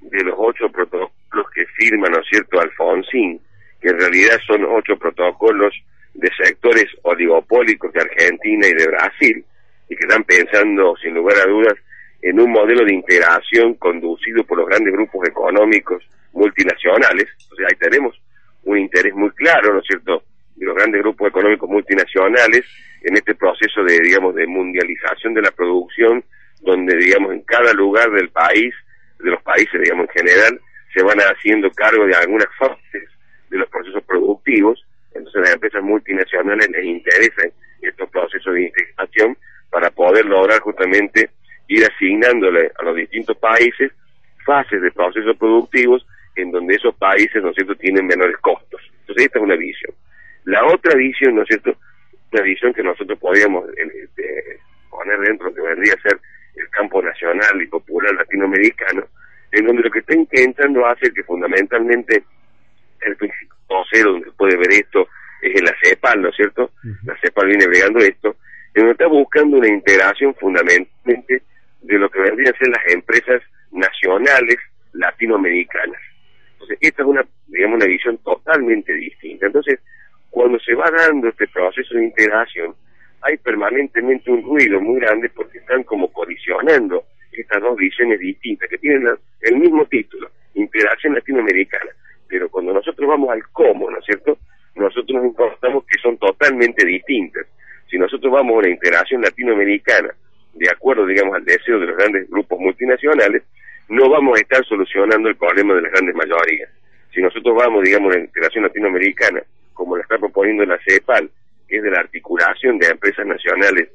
de 0.02 0.24
los 0.24 0.36
ocho 0.38 0.70
protocolos 0.72 1.50
que 1.54 1.66
firma, 1.78 2.08
¿no 2.10 2.20
es 2.20 2.28
cierto?, 2.30 2.60
Alfonsín, 2.60 3.40
que 3.82 3.90
en 3.90 4.00
realidad 4.00 4.38
son 4.46 4.66
ocho 4.66 4.98
protocolos 4.98 5.74
de 6.20 6.30
sectores 6.36 6.86
oligopólicos 7.04 7.92
de 7.94 8.02
Argentina 8.02 8.68
y 8.68 8.74
de 8.74 8.88
Brasil, 8.88 9.46
y 9.90 9.96
que 9.96 10.06
están 10.06 10.24
pensando, 10.24 10.96
sin 11.02 11.14
lugar 11.14 11.38
a 11.38 11.50
dudas, 11.50 11.76
en 12.22 12.40
un 12.40 12.52
modelo 12.52 12.84
de 12.84 12.94
integración 12.94 13.76
conducido 13.76 14.44
por 14.44 14.58
los 14.58 14.68
grandes 14.68 14.94
grupos 14.94 15.28
económicos 15.28 16.04
multinacionales. 16.34 17.28
O 17.52 17.56
sea, 17.56 17.68
ahí 17.70 17.78
tenemos 17.80 18.20
un 18.66 18.78
interés 18.78 19.14
muy 19.16 19.30
claro, 19.32 19.74
¿no 19.74 19.80
es 19.80 19.86
cierto?, 19.88 20.24
de 20.56 20.66
los 20.66 20.76
grandes 20.76 21.02
grupos 21.02 21.30
económicos 21.30 21.70
multinacionales 21.70 22.66
en 23.04 23.16
este 23.16 23.34
proceso 23.36 23.82
de, 23.84 23.98
digamos, 24.02 24.36
de 24.36 24.46
mundialización 24.46 25.34
de 25.34 25.42
la 25.42 25.52
producción, 25.52 26.24
donde, 26.62 26.98
digamos, 26.98 27.32
en 27.32 27.42
cada 27.44 27.72
lugar 27.72 28.12
del 28.12 28.30
país, 28.30 28.76
de 29.20 29.32
los 29.32 29.42
países, 29.42 29.80
digamos, 29.82 30.08
en 30.10 30.26
general, 30.26 30.60
se 30.94 31.02
van 31.02 31.20
haciendo 31.20 31.72
cargo 31.72 32.06
de 32.06 32.16
algunas 32.16 32.48
fases 32.58 33.10
de 33.50 33.58
los 33.58 33.70
procesos 33.70 34.04
productivos, 34.04 34.86
entonces 35.20 35.42
las 35.42 35.54
empresas 35.54 35.84
multinacionales 35.84 36.70
les 36.70 36.86
interesan 36.86 37.52
estos 37.82 38.10
procesos 38.10 38.54
de 38.54 38.64
integración 38.64 39.38
para 39.70 39.90
poder 39.92 40.26
lograr 40.26 40.60
justamente 40.62 41.30
ir 41.68 41.86
asignándole 41.86 42.72
a 42.80 42.84
los 42.84 42.96
distintos 42.96 43.38
países 43.38 43.92
fases 44.46 44.82
de 44.82 44.92
procesos 44.92 45.38
productivos 45.38 46.06
en 46.36 46.52
donde 46.52 46.76
esos 46.76 46.96
países, 46.96 47.42
¿no 47.44 47.50
es 47.50 47.56
cierto?, 47.56 47.76
tienen 47.76 48.08
menores 48.08 48.38
costos. 48.38 48.82
Entonces 49.02 49.26
esta 49.26 49.40
es 49.40 49.44
una 49.44 49.56
visión. 49.56 49.94
La 50.46 50.66
otra 50.66 50.96
visión, 50.96 51.36
¿no 51.36 51.44
es 51.44 51.48
cierto?, 51.48 51.76
una 52.32 52.42
visión 52.42 52.74
que 52.74 52.84
nosotros 52.84 53.20
podríamos 53.20 53.70
este, 53.76 54.60
poner 54.90 55.20
dentro 55.20 55.54
que 55.54 55.62
vendría 55.62 55.94
a 55.94 56.02
ser 56.02 56.20
el 56.56 56.70
campo 56.70 57.02
nacional 57.02 57.62
y 57.62 57.68
popular 57.68 58.14
latinoamericano, 58.16 59.04
en 59.52 59.66
donde 59.66 59.84
lo 59.84 59.92
que 59.92 60.00
está 60.00 60.16
intentando 60.16 60.86
hacer 60.86 61.12
que 61.14 61.24
fundamentalmente 61.24 62.24
el 63.02 63.16
principio 63.16 63.49
cero 63.92 64.14
donde 64.14 64.32
puede 64.32 64.58
ver 64.58 64.72
esto 64.72 65.08
es 65.42 65.56
en 65.56 65.66
la 65.66 65.76
CEPAL, 65.82 66.22
¿no 66.22 66.30
es 66.30 66.36
cierto? 66.36 66.72
La 67.06 67.18
CEPAL 67.18 67.48
viene 67.48 67.68
bregando 67.68 68.00
esto, 68.00 68.36
en 68.74 68.82
donde 68.82 68.92
está 68.92 69.08
buscando 69.08 69.58
una 69.58 69.68
integración 69.68 70.36
fundamentalmente 70.36 71.44
de 71.82 71.98
lo 71.98 72.10
que 72.10 72.20
vendrían 72.20 72.54
a 72.54 72.58
ser 72.58 72.68
las 72.68 72.94
empresas 72.94 73.42
nacionales 73.72 74.58
latinoamericanas. 74.94 76.02
Entonces, 76.54 76.78
esta 76.82 77.04
es 77.04 77.08
una, 77.08 77.26
digamos, 77.48 77.78
una 77.78 77.86
visión 77.86 78.18
totalmente 78.18 78.94
distinta. 78.94 79.46
Entonces, 79.46 79.80
cuando 80.30 80.60
se 80.60 80.76
va 80.76 80.92
dando 80.92 81.30
este 81.30 81.48
proceso 81.48 81.96
de 81.96 82.06
integración, 82.06 82.76
hay 83.22 83.38
permanentemente 83.38 84.32
un 84.32 84.44
ruido 84.44 84.80
muy 84.80 85.00
grande 85.00 85.30
porque 85.30 85.60
están 85.60 85.84
como 85.84 86.12
colisionando 86.12 87.04
estas 87.32 87.62
dos 87.62 87.78
visiones 87.78 88.20
distintas 88.20 88.70
que 88.70 88.78
tienen 88.78 89.08
el 89.42 89.56
mismo 89.58 89.86
título, 89.86 90.30
integración 90.54 91.16
latinoamericana. 91.16 91.92
Pero 92.30 92.48
cuando 92.50 92.72
nosotros 92.72 93.10
vamos 93.10 93.32
al 93.32 93.44
cómo, 93.52 93.90
¿no 93.90 93.98
es 93.98 94.06
cierto? 94.06 94.38
Nosotros 94.76 95.10
nos 95.10 95.26
encontramos 95.26 95.84
que 95.86 96.00
son 96.00 96.18
totalmente 96.18 96.86
distintas. 96.86 97.46
Si 97.90 97.98
nosotros 97.98 98.32
vamos 98.32 98.54
a 98.54 98.60
una 98.60 98.70
integración 98.70 99.22
latinoamericana, 99.22 100.14
de 100.54 100.70
acuerdo, 100.70 101.06
digamos, 101.06 101.36
al 101.36 101.44
deseo 101.44 101.80
de 101.80 101.88
los 101.88 101.98
grandes 101.98 102.30
grupos 102.30 102.60
multinacionales, 102.60 103.44
no 103.90 104.10
vamos 104.10 104.38
a 104.38 104.42
estar 104.42 104.64
solucionando 104.66 105.28
el 105.28 105.36
problema 105.36 105.74
de 105.74 105.82
las 105.82 105.92
grandes 105.92 106.16
mayorías. 106.16 106.70
Si 107.14 107.22
nosotros 107.22 107.56
vamos, 107.56 107.84
digamos, 107.84 108.14
a 108.14 108.18
la 108.20 108.26
integración 108.26 108.64
latinoamericana, 108.64 109.42
como 109.74 109.96
lo 109.96 110.04
está 110.04 110.20
proponiendo 110.20 110.64
la 110.66 110.78
CEPAL, 110.86 111.30
que 111.68 111.78
es 111.78 111.84
de 111.84 111.92
la 111.92 112.02
articulación 112.02 112.78
de 112.78 112.88
empresas 112.88 113.26
nacionales 113.26 113.90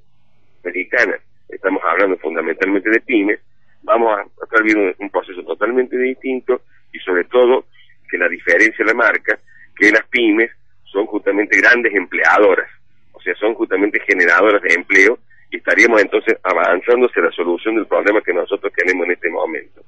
americanas, 0.65 1.21
estamos 1.49 1.83
hablando 1.89 2.17
fundamentalmente 2.17 2.91
de 2.91 3.01
pymes, 3.01 3.41
vamos 3.83 4.19
a 4.19 4.45
estar 4.45 4.63
viendo 4.65 4.93
un 4.99 5.11
proceso 5.11 5.45
totalmente 5.45 5.97
distinto 5.97 6.63
y 6.93 6.99
sobre 6.99 7.25
todo 7.25 7.67
que 8.15 8.19
la 8.19 8.29
diferencia 8.29 8.85
de 8.85 8.93
la 8.93 8.95
marca, 8.95 9.37
que 9.77 9.91
las 9.91 10.07
pymes 10.07 10.49
son 10.85 11.05
justamente 11.07 11.59
grandes 11.59 11.93
empleadoras, 11.97 12.71
o 13.11 13.21
sea, 13.21 13.35
son 13.35 13.55
justamente 13.55 13.99
generadoras 14.07 14.63
de 14.63 14.73
empleo 14.73 15.19
y 15.51 15.57
estaríamos 15.57 16.01
entonces 16.01 16.39
avanzando 16.45 17.07
hacia 17.07 17.25
la 17.25 17.33
solución 17.33 17.75
del 17.75 17.89
problema 17.89 18.21
que 18.21 18.33
nosotros 18.33 18.73
tenemos 18.73 19.05
en 19.07 19.15
este 19.15 19.29
momento. 19.31 19.83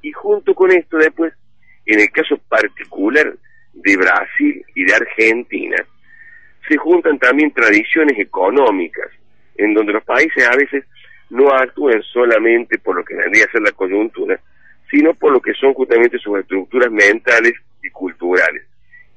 Y 0.00 0.12
junto 0.12 0.54
con 0.54 0.70
esto 0.70 0.96
después, 0.96 1.32
en 1.86 1.98
el 1.98 2.10
caso 2.12 2.38
particular 2.48 3.34
de 3.72 3.96
Brasil 3.96 4.64
y 4.76 4.84
de 4.84 4.94
Argentina, 4.94 5.76
se 6.68 6.76
juntan 6.76 7.18
también 7.18 7.50
tradiciones 7.52 8.16
económicas, 8.16 9.10
en 9.56 9.74
donde 9.74 9.92
los 9.92 10.04
países 10.04 10.46
a 10.46 10.56
veces 10.56 10.84
no 11.30 11.48
actúan 11.52 12.00
solamente 12.12 12.78
por 12.78 12.94
lo 12.94 13.04
que 13.04 13.16
vendría 13.16 13.44
a 13.44 13.50
ser 13.50 13.62
la 13.62 13.72
coyuntura, 13.72 14.38
sino 14.88 15.14
por 15.14 15.32
lo 15.32 15.40
que 15.40 15.54
son 15.54 15.74
justamente 15.74 16.18
sus 16.18 16.38
estructuras 16.38 16.92
mentales 16.92 17.54
y 17.82 17.90
culturales. 17.90 18.64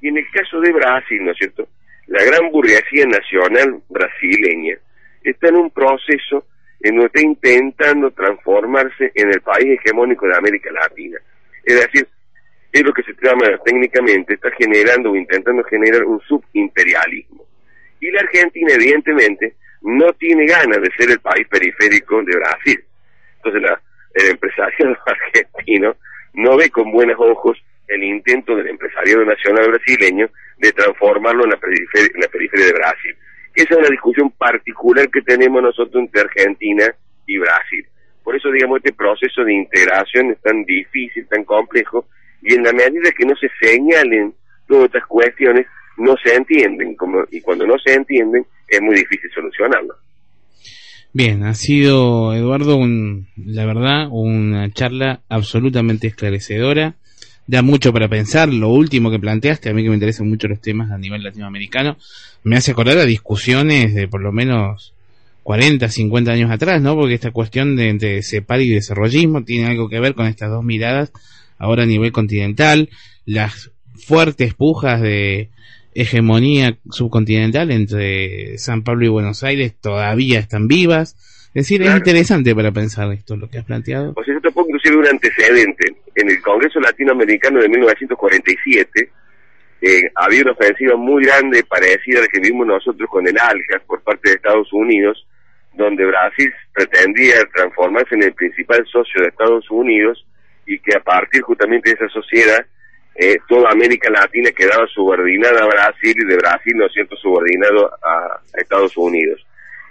Y 0.00 0.08
en 0.08 0.18
el 0.18 0.30
caso 0.30 0.60
de 0.60 0.72
Brasil, 0.72 1.24
¿no 1.24 1.32
es 1.32 1.38
cierto? 1.38 1.68
La 2.06 2.22
gran 2.24 2.50
burguesía 2.50 3.06
nacional 3.06 3.80
brasileña 3.88 4.76
está 5.22 5.48
en 5.48 5.56
un 5.56 5.70
proceso 5.70 6.46
en 6.80 6.96
donde 6.96 7.06
está 7.06 7.20
intentando 7.22 8.10
transformarse 8.10 9.10
en 9.14 9.28
el 9.32 9.40
país 9.40 9.78
hegemónico 9.78 10.26
de 10.26 10.36
América 10.36 10.70
Latina. 10.70 11.18
Es 11.64 11.80
decir, 11.80 12.06
es 12.72 12.82
lo 12.82 12.92
que 12.92 13.02
se 13.02 13.12
llama 13.20 13.46
técnicamente, 13.64 14.34
está 14.34 14.50
generando 14.52 15.10
o 15.10 15.16
intentando 15.16 15.64
generar 15.64 16.04
un 16.04 16.20
subimperialismo. 16.20 17.44
Y 18.00 18.10
la 18.10 18.20
Argentina, 18.20 18.72
evidentemente, 18.74 19.54
no 19.82 20.12
tiene 20.12 20.46
ganas 20.46 20.80
de 20.82 20.90
ser 20.96 21.10
el 21.10 21.20
país 21.20 21.46
periférico 21.48 22.22
de 22.22 22.36
Brasil. 22.36 22.84
Entonces, 23.36 23.62
la, 23.62 23.80
el 24.14 24.30
empresariado 24.30 24.96
argentino 25.06 25.96
no 26.34 26.56
ve 26.56 26.70
con 26.70 26.92
buenos 26.92 27.16
ojos 27.18 27.58
el 27.88 28.02
intento 28.02 28.56
del 28.56 28.68
empresariado 28.68 29.24
nacional 29.24 29.70
brasileño 29.70 30.28
de 30.58 30.72
transformarlo 30.72 31.44
en 31.44 31.50
la 31.50 31.56
periferia, 31.56 32.10
en 32.14 32.20
la 32.20 32.28
periferia 32.28 32.66
de 32.66 32.72
Brasil. 32.72 33.16
Esa 33.54 33.74
es 33.74 33.78
una 33.78 33.88
discusión 33.88 34.30
particular 34.32 35.08
que 35.10 35.22
tenemos 35.22 35.62
nosotros 35.62 36.02
entre 36.02 36.20
Argentina 36.22 36.84
y 37.26 37.38
Brasil. 37.38 37.86
Por 38.22 38.36
eso, 38.36 38.50
digamos, 38.50 38.78
este 38.78 38.92
proceso 38.92 39.44
de 39.44 39.54
integración 39.54 40.32
es 40.32 40.40
tan 40.42 40.64
difícil, 40.64 41.26
tan 41.28 41.44
complejo, 41.44 42.06
y 42.42 42.54
en 42.54 42.64
la 42.64 42.72
medida 42.72 43.10
que 43.16 43.24
no 43.24 43.34
se 43.36 43.48
señalen 43.60 44.34
todas 44.66 44.86
estas 44.86 45.06
cuestiones, 45.06 45.66
no 45.96 46.14
se 46.22 46.34
entienden, 46.34 46.96
como, 46.96 47.24
y 47.30 47.40
cuando 47.40 47.66
no 47.66 47.78
se 47.78 47.94
entienden, 47.94 48.44
es 48.68 48.82
muy 48.82 48.96
difícil 48.96 49.30
solucionarlo. 49.34 49.94
Bien, 51.12 51.44
ha 51.44 51.54
sido, 51.54 52.34
Eduardo, 52.34 52.76
un, 52.76 53.28
la 53.36 53.64
verdad, 53.64 54.08
una 54.10 54.70
charla 54.70 55.20
absolutamente 55.30 56.08
esclarecedora. 56.08 56.96
Da 57.46 57.62
mucho 57.62 57.92
para 57.92 58.08
pensar. 58.08 58.52
Lo 58.52 58.68
último 58.70 59.10
que 59.10 59.18
planteaste, 59.18 59.68
a 59.68 59.74
mí 59.74 59.82
que 59.82 59.88
me 59.88 59.94
interesan 59.94 60.28
mucho 60.28 60.48
los 60.48 60.60
temas 60.60 60.90
a 60.90 60.98
nivel 60.98 61.22
latinoamericano, 61.22 61.96
me 62.42 62.56
hace 62.56 62.72
acordar 62.72 62.98
a 62.98 63.04
discusiones 63.04 63.94
de 63.94 64.08
por 64.08 64.20
lo 64.20 64.32
menos 64.32 64.94
40, 65.44 65.88
50 65.88 66.32
años 66.32 66.50
atrás, 66.50 66.82
¿no? 66.82 66.96
Porque 66.96 67.14
esta 67.14 67.30
cuestión 67.30 67.76
de 67.76 67.88
entre 67.88 68.22
CEPAL 68.22 68.62
y 68.62 68.70
desarrollismo 68.70 69.44
tiene 69.44 69.66
algo 69.66 69.88
que 69.88 70.00
ver 70.00 70.14
con 70.14 70.26
estas 70.26 70.50
dos 70.50 70.64
miradas 70.64 71.12
ahora 71.58 71.84
a 71.84 71.86
nivel 71.86 72.12
continental, 72.12 72.90
las 73.24 73.70
fuertes 73.94 74.54
pujas 74.54 75.00
de 75.00 75.50
hegemonía 75.94 76.78
subcontinental 76.90 77.70
entre 77.70 78.58
San 78.58 78.82
Pablo 78.82 79.06
y 79.06 79.08
Buenos 79.08 79.42
Aires 79.42 79.74
todavía 79.80 80.38
están 80.38 80.68
vivas. 80.68 81.16
Es 81.56 81.66
decir, 81.66 81.80
es 81.80 81.96
interesante 81.96 82.54
para 82.54 82.70
pensar 82.70 83.10
esto, 83.14 83.34
lo 83.34 83.48
que 83.48 83.56
has 83.56 83.64
planteado. 83.64 84.12
O 84.14 84.22
sea, 84.22 84.34
yo 84.34 84.40
te 84.42 84.50
pongo 84.50 84.68
inclusive 84.68 84.98
un 84.98 85.06
antecedente. 85.06 85.96
En 86.14 86.30
el 86.30 86.42
Congreso 86.42 86.78
Latinoamericano 86.80 87.62
de 87.62 87.68
1947 87.70 89.10
eh, 89.80 90.02
había 90.16 90.42
una 90.42 90.52
ofensiva 90.52 90.96
muy 90.96 91.24
grande 91.24 91.64
parecida 91.64 92.18
a 92.18 92.22
la 92.22 92.28
que 92.28 92.40
vimos 92.40 92.66
nosotros 92.66 93.08
con 93.08 93.26
el 93.26 93.38
ALCA 93.38 93.80
por 93.86 94.02
parte 94.02 94.28
de 94.28 94.34
Estados 94.34 94.70
Unidos, 94.70 95.26
donde 95.72 96.04
Brasil 96.04 96.52
pretendía 96.74 97.36
transformarse 97.54 98.16
en 98.16 98.24
el 98.24 98.34
principal 98.34 98.84
socio 98.92 99.22
de 99.22 99.28
Estados 99.28 99.64
Unidos 99.70 100.26
y 100.66 100.78
que 100.78 100.94
a 100.94 101.00
partir 101.00 101.40
justamente 101.40 101.88
de 101.88 101.94
esa 101.94 102.08
sociedad 102.10 102.66
eh, 103.14 103.38
toda 103.48 103.70
América 103.70 104.10
Latina 104.10 104.50
quedaba 104.50 104.86
subordinada 104.88 105.62
a 105.62 105.68
Brasil 105.68 106.16
y 106.18 106.26
de 106.26 106.36
Brasil, 106.36 106.74
¿no 106.76 106.84
es 106.84 106.92
cierto?, 106.92 107.16
subordinado 107.16 107.90
a, 108.04 108.42
Estados 108.58 108.94
Unidos. 108.98 109.40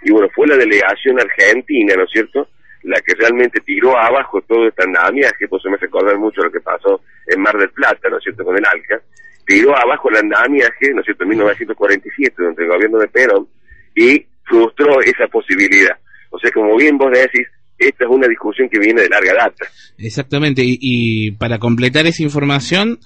Y 0.02 0.10
bueno, 0.10 0.28
fue 0.34 0.46
la 0.46 0.56
delegación 0.56 1.18
argentina, 1.20 1.94
¿no 1.96 2.04
es 2.04 2.10
cierto?, 2.10 2.48
la 2.82 3.00
que 3.00 3.14
realmente 3.18 3.60
tiró 3.60 3.98
abajo 3.98 4.40
todo 4.42 4.68
este 4.68 4.84
andamiaje, 4.84 5.48
pues 5.48 5.62
se 5.62 5.70
me 5.70 5.76
recordar 5.76 6.16
mucho 6.18 6.42
lo 6.42 6.52
que 6.52 6.60
pasó 6.60 7.00
en 7.26 7.40
Mar 7.40 7.56
del 7.58 7.70
Plata, 7.70 8.08
¿no 8.08 8.18
es 8.18 8.22
cierto?, 8.22 8.44
con 8.44 8.56
el 8.56 8.64
ALCA, 8.64 9.02
tiró 9.44 9.76
abajo 9.76 10.08
el 10.10 10.18
andamiaje, 10.18 10.92
¿no 10.94 11.00
es 11.00 11.06
cierto?, 11.06 11.24
en 11.24 11.30
1947, 11.30 12.34
durante 12.36 12.62
el 12.62 12.68
gobierno 12.68 12.98
de 12.98 13.08
Perón, 13.08 13.48
y 13.94 14.24
frustró 14.44 15.00
esa 15.00 15.26
posibilidad. 15.26 15.98
O 16.30 16.38
sea, 16.38 16.50
como 16.52 16.76
bien 16.76 16.96
vos 16.96 17.10
decís, 17.10 17.46
esta 17.78 18.04
es 18.04 18.10
una 18.10 18.28
discusión 18.28 18.68
que 18.68 18.78
viene 18.78 19.02
de 19.02 19.08
larga 19.08 19.34
data. 19.34 19.66
Exactamente, 19.98 20.62
y, 20.64 21.32
para 21.32 21.58
completar 21.58 22.06
esa 22.06 22.22
información, 22.22 22.98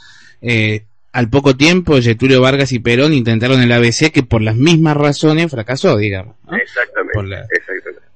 eh, 0.43 0.83
al 1.13 1.29
poco 1.29 1.57
tiempo 1.57 2.01
Getulio 2.01 2.41
Vargas 2.41 2.73
y 2.73 2.79
Perón 2.79 3.13
intentaron 3.13 3.61
el 3.61 3.73
ABC 3.73 4.13
que 4.13 4.23
por 4.23 4.43
las 4.43 4.57
mismas 4.57 4.97
razones 4.97 5.51
fracasó, 5.51 5.97
digamos. 5.97 6.37
Exactamente, 6.53 7.13
por, 7.13 7.27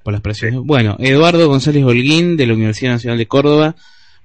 por 0.03 0.13
las 0.13 0.21
presiones. 0.21 0.59
Bueno, 0.63 0.95
Eduardo 0.99 1.47
González 1.47 1.83
Holguín 1.83 2.37
de 2.37 2.47
la 2.47 2.53
Universidad 2.53 2.91
Nacional 2.91 3.17
de 3.17 3.27
Córdoba, 3.27 3.75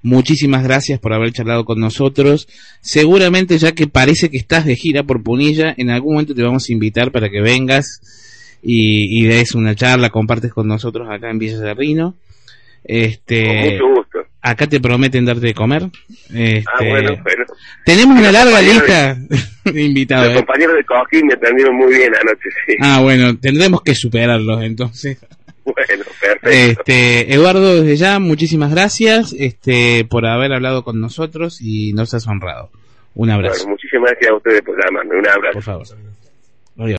muchísimas 0.03 0.63
gracias 0.63 1.01
por 1.01 1.13
haber 1.13 1.33
charlado 1.33 1.65
con 1.65 1.81
nosotros. 1.81 2.47
Seguramente 2.81 3.59
ya 3.59 3.73
que 3.73 3.87
parece 3.87 4.31
que 4.31 4.37
estás 4.37 4.65
de 4.65 4.77
gira 4.77 5.03
por 5.03 5.23
Punilla, 5.23 5.75
en 5.77 5.91
algún 5.91 6.15
momento 6.15 6.35
te 6.35 6.43
vamos 6.43 6.69
a 6.69 6.73
invitar 6.73 7.11
para 7.11 7.29
que 7.29 7.41
vengas 7.41 8.01
y, 8.63 9.21
y 9.21 9.27
des 9.27 9.55
una 9.55 9.75
charla, 9.75 10.11
compartes 10.11 10.53
con 10.53 10.69
nosotros 10.69 11.09
acá 11.11 11.31
en 11.31 11.39
Villa 11.39 11.59
Cerrino. 11.59 12.15
Este, 12.85 13.45
con 13.45 13.57
mucho 13.57 13.89
gusto. 13.97 14.10
Acá 14.43 14.67
te 14.67 14.81
prometen 14.81 15.27
darte 15.27 15.47
de 15.47 15.55
comer. 15.55 15.83
Este, 16.33 16.65
ah, 16.67 16.79
bueno, 16.79 17.11
bueno. 17.23 17.45
Tenemos 17.85 18.19
una 18.19 18.33
larga 18.33 18.63
lista 18.63 19.15
de, 19.65 19.83
invitados. 19.83 20.29
Los 20.29 20.35
¿eh? 20.35 20.39
compañeros 20.39 20.77
de 20.77 20.85
Cojín 20.85 21.27
me 21.27 21.35
atendieron 21.35 21.77
muy 21.77 21.95
bien 21.95 22.13
anoche, 22.15 22.49
sí. 22.67 22.75
Ah, 22.81 23.01
bueno, 23.03 23.37
tendremos 23.39 23.83
que 23.83 23.95
superarlos 23.95 24.63
entonces. 24.63 25.19
Bueno, 25.63 26.05
perfecto. 26.21 26.49
Este, 26.49 27.33
Eduardo, 27.33 27.77
desde 27.77 27.95
ya, 27.95 28.19
muchísimas 28.19 28.73
gracias 28.73 29.33
este, 29.39 30.05
por 30.05 30.27
haber 30.27 30.53
hablado 30.53 30.83
con 30.83 31.01
nosotros 31.01 31.61
y 31.61 31.93
nos 31.93 32.13
has 32.13 32.27
honrado. 32.27 32.71
Un 33.15 33.31
abrazo. 33.31 33.59
Bueno, 33.59 33.73
muchísimas 33.73 34.11
gracias 34.11 34.31
a 34.33 34.35
ustedes 34.37 34.63
por 34.63 34.77
llamarme. 34.83 35.17
Un 35.17 35.29
abrazo. 35.29 35.53
Por 35.53 35.63
favor. 35.63 35.87